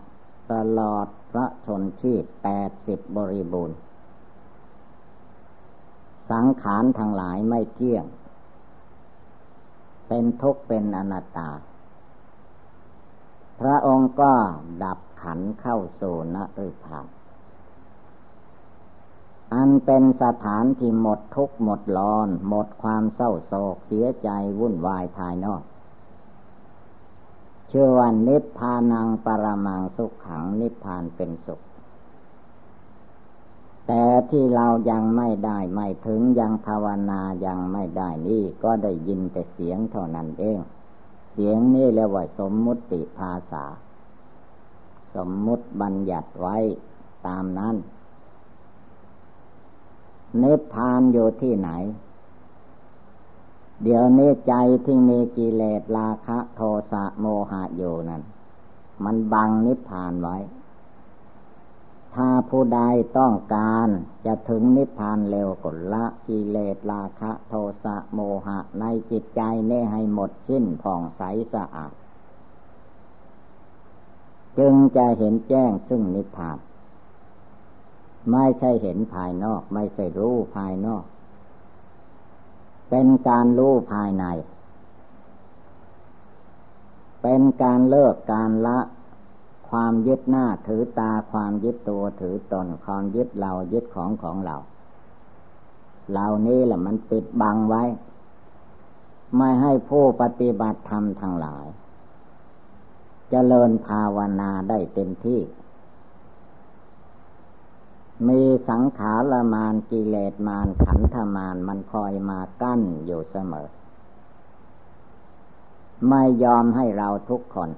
[0.52, 3.78] ตลอดพระชนชีพแปดสิบบริบูรณ์
[6.32, 8.06] สังขารทั้งหลายไม่เที่ยง
[10.08, 11.50] เป็นทุกข์เป็นอนัตตา
[13.60, 14.34] พระองค์ก็
[14.84, 17.06] ดับขันเข้าสู่นฤพาน
[19.54, 25.64] อันเป็นสถานที่หมดทุกข์หมดร้อน หมดความเศร้าโศกเสียใจวุ่นวายภายนอก
[27.68, 31.62] เชื่อว่านิพพานังปรมังสุขขังนิพพานเป็นสุข
[33.88, 40.60] แต่ที่เรายังไม่ได้ไม่ถึงยังภาวนายังไม่ได้นี่ก็ได้ยินแต่เสียงเท่านั้นเอง
[41.32, 43.66] เสียงนี่เรียกว่าสมมุติภาษา
[45.16, 46.58] สมมุติบัญญัติไว้
[47.28, 47.76] ตามนั้น
[50.40, 51.70] เนพพานอยู่ที่ไหน
[53.84, 54.54] เดี๋ยวนี้ใจ
[54.86, 56.62] ที่มีกิเลสราคะ โท
[56.92, 58.22] สะโมหะอยู่นั่น
[59.04, 60.38] มันบังนิพพานไว้
[62.16, 62.82] ถ้าผู้ใด
[63.18, 63.88] ต้องการ
[64.26, 67.54] จะถึงนิพพานเร็วก็ละกิเลสราคะโท
[67.84, 71.22] สะโมหะในจิตใจนี่ให้หมดสิ้นผ่องใส
[71.54, 71.94] สะอาด
[74.60, 76.58] จึงจะเห็นแจ้งซึ่งนิพพาน
[78.32, 81.04] ไม่ใช่เห็นภายนอก ไม่ใช่รู้ภายนอก
[82.90, 84.26] เป็นการรู้ภายใน
[87.22, 88.80] เป็นการเลิกการละ
[89.70, 94.58] ความยึดหน้าถือตาความยึดตัวถือตนความยึดเรายึดของของเรา
[96.12, 97.84] เหล่านี้แหละมันปิดบังไว้
[99.38, 105.42] ไม่ให้ผู้ปฏิบัติธรรมทั้งหลายจเจริญภาวนาได้เต็มที่
[108.28, 113.68] มีสังขารมานกิเลสมานขันธมานมันคอยมากั้นอยู่เสมอ
[116.10, 117.70] ไม่ยอมให้เราทุกคน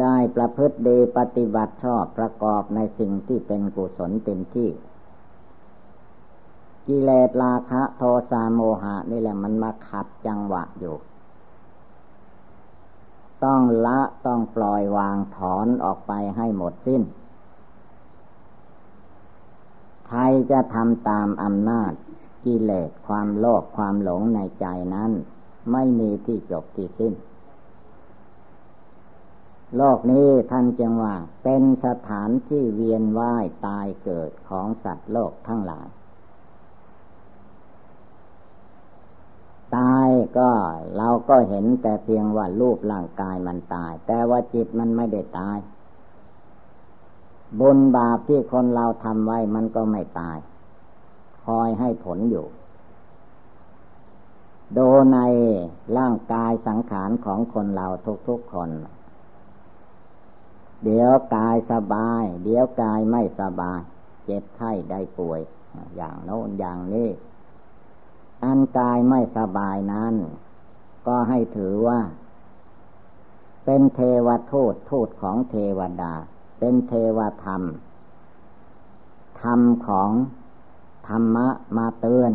[0.00, 4.70] ได้ประพฤติดีปฏิบัติชอบประกอบในสิ่งที่เป็นกุศลเต็มที่
[6.86, 10.96] กิเลสราคะโทสะโมหะนี่แหละมันมาขัดจังหวะอยู่
[13.44, 17.02] ต้องละต้องปล่อยวางถอนออกไปให้หมดสิ้น
[20.06, 20.20] ใคร
[20.50, 21.92] จะทำตามอำนาจ
[22.44, 25.10] กิเลสความโลภความหลงในใจนั้น
[25.72, 27.12] ไม่มีที่จบที่สิ้น
[29.76, 35.88] โลกนี้ท่านจึงว่า เป็นสถานที่เวียนว่ายตายเกิดของสัตว์โลกทั้งหลาย
[39.76, 40.08] ตาย
[40.38, 40.50] ก็
[40.96, 45.58] เราก็เห็นแต่เพียงว่ารูปร่างกายมันตาย แต่ว่าจิตมันไม่ได้ตาย
[47.60, 50.38] บุญบาปที่คนเราทำไว้มันก็ไม่ตาย
[51.44, 52.46] คอยให้ผลอยู่
[54.74, 54.78] โด
[55.12, 55.18] ใน
[55.98, 57.86] ร่างกายสังขารของคนเรา
[58.28, 58.70] ทุกๆคน
[60.84, 63.80] เดี๋ยวกายสบาย เดี๋ยวกายไม่สบาย
[64.24, 65.40] เจ็บไข้ได้ป่วย
[65.96, 67.08] อย่างโน้นอย่างนี้
[68.44, 70.14] อันกายไม่สบายนั้น
[71.06, 72.00] ก็ให้ถือว่า
[73.64, 76.14] เป็นเทวทูตทูตของเทวดา
[76.58, 77.62] เป็นเทวธรรม
[79.42, 80.10] ธรรมของ
[81.08, 82.32] ธรรมะมาเตือน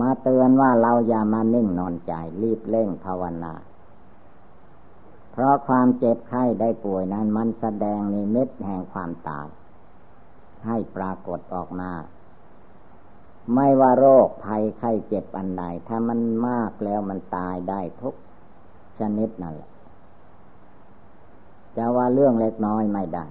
[0.00, 3.52] มาเตือนว่าเราอย่ามานิ่งนอนใจ รีบเร่งภาวนา
[5.36, 9.48] เพราะความเจ็บไข้ได้ป่วยนั้นมันแสดงในเม็ดแห่งความตาย
[10.66, 11.90] ให้ปรากฏออกมา
[13.54, 18.14] ไม่ว่าโรคภัยไข้เจ็บอันใด ถ้ามันมากแล้วมันตายได้ทุก
[18.98, 19.70] ชนิดนั่นแหละ
[21.76, 23.26] จะว่าเรื่องเล็กน้อยไม่ได้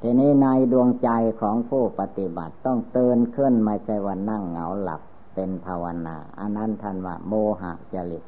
[0.00, 1.10] ทีนี้ในดวงใจ
[1.40, 5.02] ของผู้ปฏิบัติต้องเตือนขึ้นไม่ใช่ว่านั่งเหงาหลับ
[5.34, 8.24] เป็นภาวนา อันนั้นท่านว่าโมหะจริต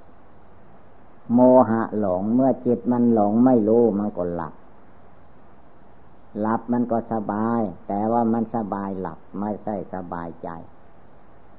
[1.33, 4.55] โมหะหลงเมื่อจิตมันหลงไม่รู้มันก็หลับ
[6.41, 10.49] หลับมันก็สบาย แต่ว่ามันสบายหลับไม่ใช่สบายใจ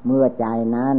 [0.06, 0.46] เมื่อใจ
[0.76, 0.98] นั้น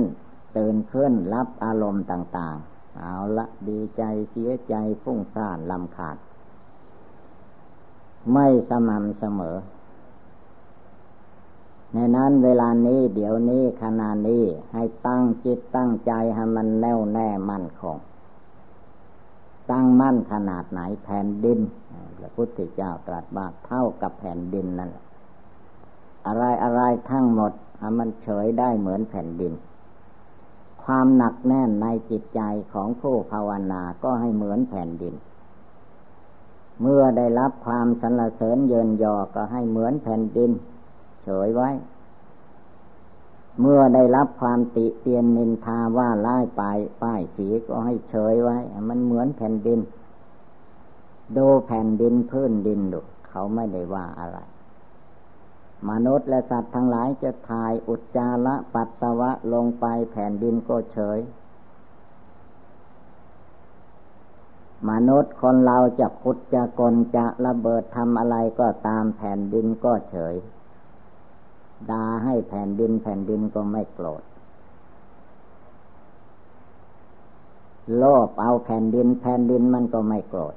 [0.56, 6.16] ตื่นขึ้นรับอารมณ์ต่าง ๆ เอาละดีใจเสียใจฟุ้งซ่านลำขาด
[8.32, 9.56] ไม่สม่ำเสมอ
[11.92, 18.13] ในนั้นเวลานี้เดี๋ยวนี้ขณะนี้ให้ตั้งจิตตั้งใจให้มันแน่วแน่มั่นคงตั้ง
[20.00, 21.58] มั่นขนาดไหนแผ่นดิน
[22.18, 25.04] พระพุทธเจ้าตรัสว่าเท่ากับแผ่นดินนั่นแหละ
[26.26, 27.52] อะไรอะไรทั้งหมด
[27.98, 29.52] มันเฉยได้เหมือนแผ่นดิน
[30.84, 32.40] ความหนักแน่นในจิตใจ
[32.72, 35.14] ของผู้ภาวนาก็ให้เหมือนแผ่นดิน
[36.80, 40.50] เมื่อได้รับความสรรเสริญเยินยอก็ให้เหมือนแผ่นดิน
[41.24, 41.70] เฉยไว้
[43.60, 46.62] เมื่อได้รับความติเตียนนินทาว่าไล่ไป
[47.02, 49.80] ป้ายสีก็ให้เฉยไว้ มันเหมือนแผ่นดิน
[51.36, 54.38] ดูแผ่นดินพื้นดินดูเขาไม่ได้ว่าอะไร
[55.90, 61.18] มนุษย์และสัตว์ทั้งหลายจะถ่ายอุจจาระปัสสาวะลงไปแผ่นดินก็เฉย
[64.90, 70.34] มนุษย์คนเราจะขุดจะกลจะระเบิดทำอะไรก็ตามแผ่นดินก็เฉย
[71.90, 74.22] ดาให้แผ่นดินแผ่นดินก็ไม่โกรธ
[77.96, 80.54] โลภเอาแผ่นดินแผ่นดินมันก็ไม่โกรธ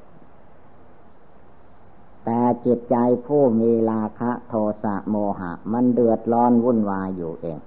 [2.25, 2.95] แต่จิตใจ
[3.27, 4.53] ผู้มีราคะโท
[4.83, 7.59] สะโมหะ มันเดือดร้อนวุ่นวายอยู่เอง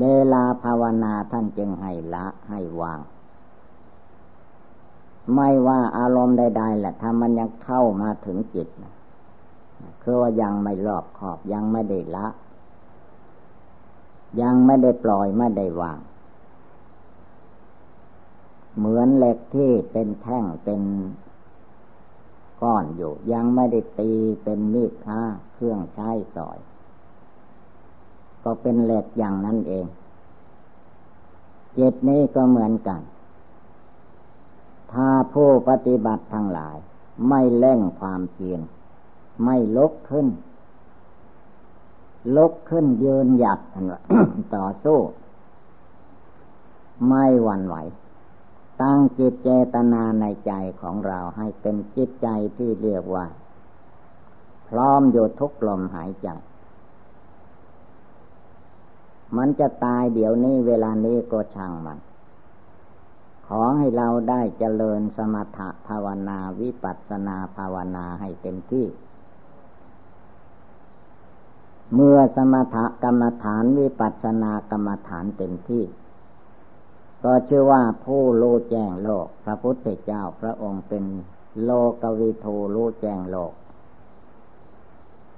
[0.00, 3.00] เวลาภาวนาท่านจึงให้ละให้วาง
[5.34, 8.92] ไม่ว่าอารมณ์ใดๆแหละถ้ามันยังเข้ามาถึงจิตนะ
[10.02, 12.26] คือว่ายังไม่รอบขอบยังไม่ได้ละ
[14.40, 15.98] ยังไม่ได้ปล่อยไม่ได้วาง
[18.76, 20.82] เหมือนเหล็กที่เป็นแท่งเป็น
[22.62, 24.12] ก้อนอยู่ ยังไม่ได้ตี
[24.42, 25.22] เป็นมีดค่า
[25.52, 26.58] เครื่องใช้สอย
[28.44, 29.86] ก็เป็นเหล็กอย่างนั้นเอง
[31.74, 33.00] เจิตนี้ก็เหมือนกัน
[34.92, 36.76] ถ้าผู้ปฏิบัติทั้งหลาย
[37.28, 38.60] ไม่เล่งความเพียร
[39.44, 40.26] ไม่ลุกขึ้น
[42.36, 43.60] ลุกขึ้นยืนหยัด
[44.54, 44.98] ต่อสู้
[47.08, 47.76] ไม่หวั่นไหว
[48.82, 53.26] ตั้งจิตเจตนาในใจของเราให้เป็นจิตใจที่เรียกว่า
[54.68, 56.28] พร้อมอยู่ทุกลมหายใจ
[59.36, 61.98] มันจะตายเดี๋ยวนี้เวลานี้ก็ช่างมัน
[63.46, 68.86] ขอให้เราได้เจริญสมถะภาวนาวิปัสสนาภาวนาให้เต็มที่
[71.94, 75.84] เมื่อสมถกรรมฐานวิปัสสนากรรมฐานเต็มที่
[77.24, 81.04] ก็ชื่อว่าผู้รู้แจ้งโลก พระพุทธเจ้าพระองค์เป็น
[81.64, 81.72] โล
[82.02, 83.52] กวิทูรู้แจ้งโลก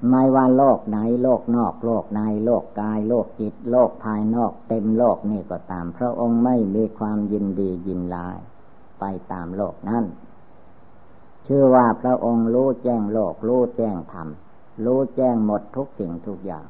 [0.09, 8.39] ไม่ว่าโลกไหนโลกนอกโลกในโลกกาย โลกจิต โลกภายนอกเต็มโลกนี่ก็ตาม พระองค์ไม่มีความยินดียินร้าย
[9.01, 10.05] ไปตามโลกนั้น
[11.47, 14.29] ชื่อว่าพระองค์รู้แจ้งโลกรู้แจ้งธรรม
[14.85, 16.67] รู้แจ้งหมดทุกสิ่งทุกอย่าง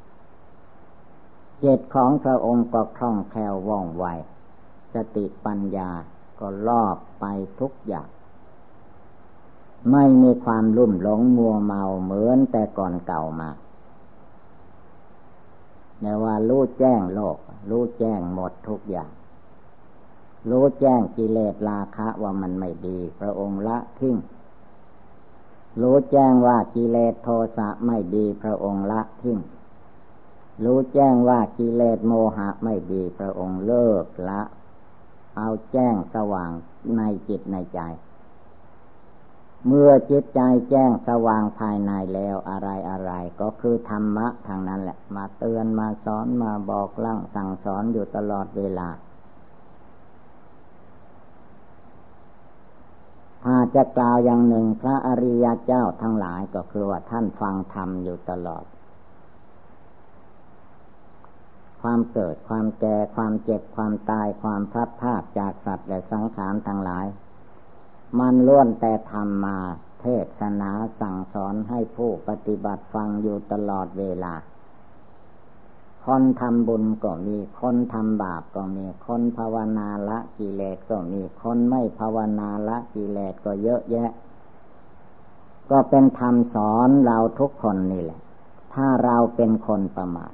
[1.61, 4.05] เจตของพระองค์ก็คล่องแคล่วว่องไว
[4.95, 5.91] สติปัญญา
[6.41, 7.25] ก็รอบไป
[7.61, 8.09] ทุกอย่าง
[9.91, 13.51] ไม่มีความลุ่มหลงมัวเมาเหมือนแต่ก่อนเก่ามา
[16.01, 17.39] แต่ว่ารู้แจ้งโลก
[17.71, 19.11] รู้แจ้งหมดทุกอย่าง
[20.51, 24.17] รู้แจ้งกิเลสราคะว่ามันไม่ดี พระองค์ละทิ้ง
[25.81, 29.39] รู้แจ้งว่ากิเลสโทสะไม่ดีพระองค์ละทิ้ง
[30.65, 34.43] รู้แจ้งว่ากิเลสโมหะไม่ดีพระองค์เลิกละ
[35.37, 36.51] เอาแจ้งสว่าง
[36.97, 37.81] ในจิตในใจ
[39.67, 48.89] เมื่อจิตใจแจ้งสว่างภายในแล้วอะไรอะไรก็คือธรรมะทางนั้นแหละ มาเตือนมาสอนมาบอกลั่งสั่งสอนอยู่ตลอดเวลา
[53.45, 58.65] ถ้าจะกล่าวอย่างหนึ่งพระอริยเจ้าทั้งหลายก็คือว่าท่านฟังธรรมอยู่ตลอด
[61.83, 67.07] ความเกิดความแก่ความเจ็บความตายความพัดพาดจากสัตว์และสังขารทั้งหลาย
[68.19, 69.59] มันล้วนแต่ทำมา
[70.01, 70.07] เท
[70.41, 70.71] ศนา
[71.01, 74.35] สั่งสอนให้ผู้ปฏิบัติฟังอยู่ตลอดเวลา
[76.07, 84.11] คนทำบุญก็มี คนทำบาปก็มี คนภาวนาละกิเลสก็มี คนไม่ภาวนาละกิเลสก็เยอะแยะ
[85.71, 88.21] ก็เป็นธรรมสอนเราทุกคนนี่แหละ
[88.75, 90.33] ถ้าเราเป็นคนประมาท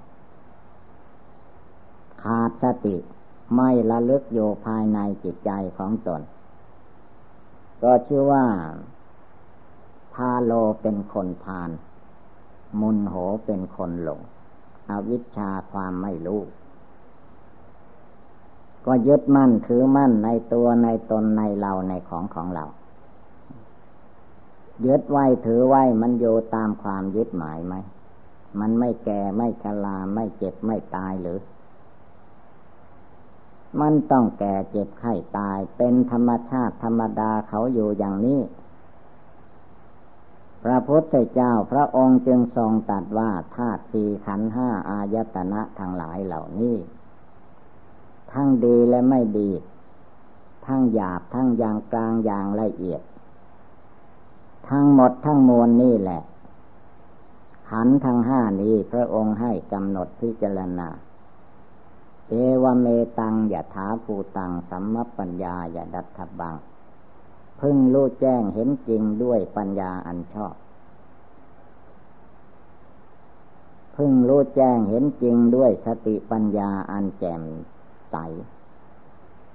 [2.22, 2.96] ขาดสติ
[3.54, 6.22] ไม่ละลึกอยู่ภายในจิตใจของตน
[7.82, 8.44] ก็ชื่อว่า
[10.14, 10.52] พาโล
[10.82, 11.70] เป็นคนพาน
[12.80, 13.14] มุนโห
[13.46, 14.20] เป็นคนหลง
[14.90, 16.40] อวิชชาความไม่รู้
[18.86, 22.64] ก็ยึดมั่นถือมั่นในตัวในตนในเราในของของเรา
[24.86, 26.24] ยึดไว้ถือไว้มันโย
[26.54, 27.74] ตามความยึดหมายไหม
[28.60, 31.40] มันไม่แก่ไม่ชราไม่เจ็บไม่ตายหรือ
[33.80, 38.40] มันต้องแก่เจ็บไข้ตายเป็นธรรมชาติธรรมดาเขาอยู่อย่างนี้
[40.62, 46.76] พระพุทธเจ้าพระองค์จึงทรงตัดว่าธาตุสี่ขันห้าอายตนะทั้งหลายเหล่านี้
[48.32, 49.50] ทั้งดีและไม่ดี
[50.66, 53.02] ทั้งหยาบทั้งอย่างกลางอย่างละเอียด
[54.68, 56.22] ทั้งหมดทั้งมวลนี่แหละ
[57.70, 60.88] ขันทั้งห้านี้พระองค์ให้กำหนดพิจารณา
[62.28, 62.86] เอวเม
[63.18, 66.54] ตังยะถาภูตังสัมมปัญญายะดัตถบัง
[67.60, 70.54] พึ่งรู้แจ้งเห็นจริงด้วยปัญญาอันชอบ
[73.96, 77.42] พึ่งรู้แจ้งเห็นจริงด้วยสติปัญญาอันแจ่ม
[78.10, 78.16] ใส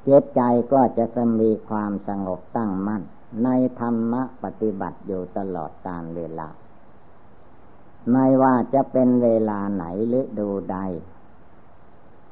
[0.04, 0.42] เจตใจ
[0.74, 3.04] ก็จะสมีความสงบตั้งมั่น
[3.44, 3.50] ใน
[3.80, 6.50] ธรรมะปฏิบัติอยู่ตลอดกาลเวลา
[8.12, 10.78] ไม่ว่าจะเป็นเวลาไหนหรือดูใด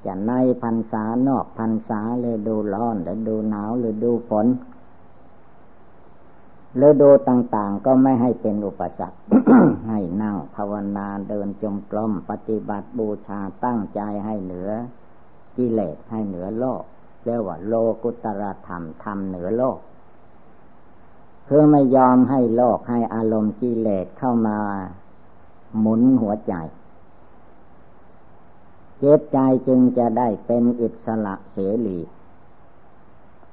[0.05, 0.31] จะใน
[0.63, 4.47] พรรษานอกพรรษาเลยดูร้อนหรือดูหนาวหรือดูฝน
[6.79, 9.19] ฤดูต่างๆก็ไม่ให้เป็นอุปสรรค
[9.87, 14.69] ให้นั่งภาวนาเดินจมกลมปฏิบัติบูชาตั้งใจให้เหนือ
[15.57, 16.83] กิเลสให้เหนือโลก
[17.23, 19.79] เรียกว่าโลกุตรธรรมธรรมเหนือโลก
[21.45, 24.59] เพื่อไม่ยอมให้โลกให้อารมณ์กิเลสเข้ามา
[25.79, 26.53] หมุนหัวใจ
[28.99, 31.57] เจตใจจึงจะได้เป็นอิสระเส
[31.87, 31.99] รี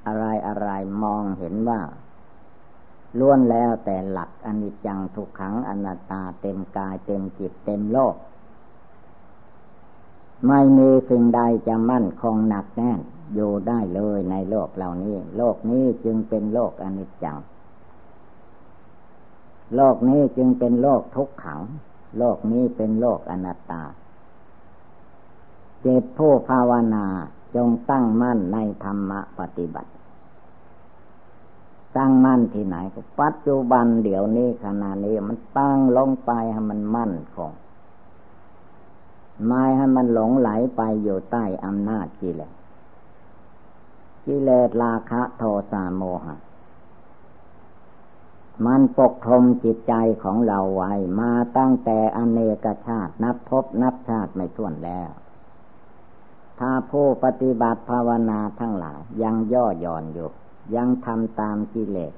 [0.05, 0.69] อะไรอะไร
[1.03, 1.81] มองเห็นว่า
[3.17, 8.15] ล้วนแล้วแต่หลักอนิจจังทุกขังอนัตตาเต็มกายเต็มจิตเต็มโลก
[10.47, 12.99] ไม่มีสิ่งใดจะมั่นคงหนักแน่น
[13.33, 17.37] อยู่ได้เลยในโลกเหล่านี้ โลกนี้จึงเป็นโลกอนิจจัง
[19.75, 21.61] โลกนี้จึงเป็นโลกทุกขัง
[22.17, 23.83] โลกนี้เป็นโลกอนัตตา
[25.81, 27.05] เจตผู้ภาวนา
[27.55, 29.89] จงตั้งมั่นในธรรมะปฏิบัติ
[31.97, 37.51] ตั้งมั่นที่ไหนก็ปัจจุบันเดี๋ยวนี้ขณะนี้มันตั้งลงไปให้มันมั่นคง
[39.47, 42.53] ไม่ให้มันหลงไหลไปอยู่ใต้อำนาจกิเลส
[44.25, 46.35] กิเลสราคะโทสะโมหะ
[48.65, 55.09] มันปกคลุมจิตใจของเราไว้มาตั้งแต่อเนกชาตินับพบนับชาติไม่ถ้วนแล้ว
[56.59, 60.29] ถ้าผู้ปฏิบัติภาวนาทั้งหลายยังย่อหย่อนอยู่
[60.75, 62.13] ยังทำตามกิเลส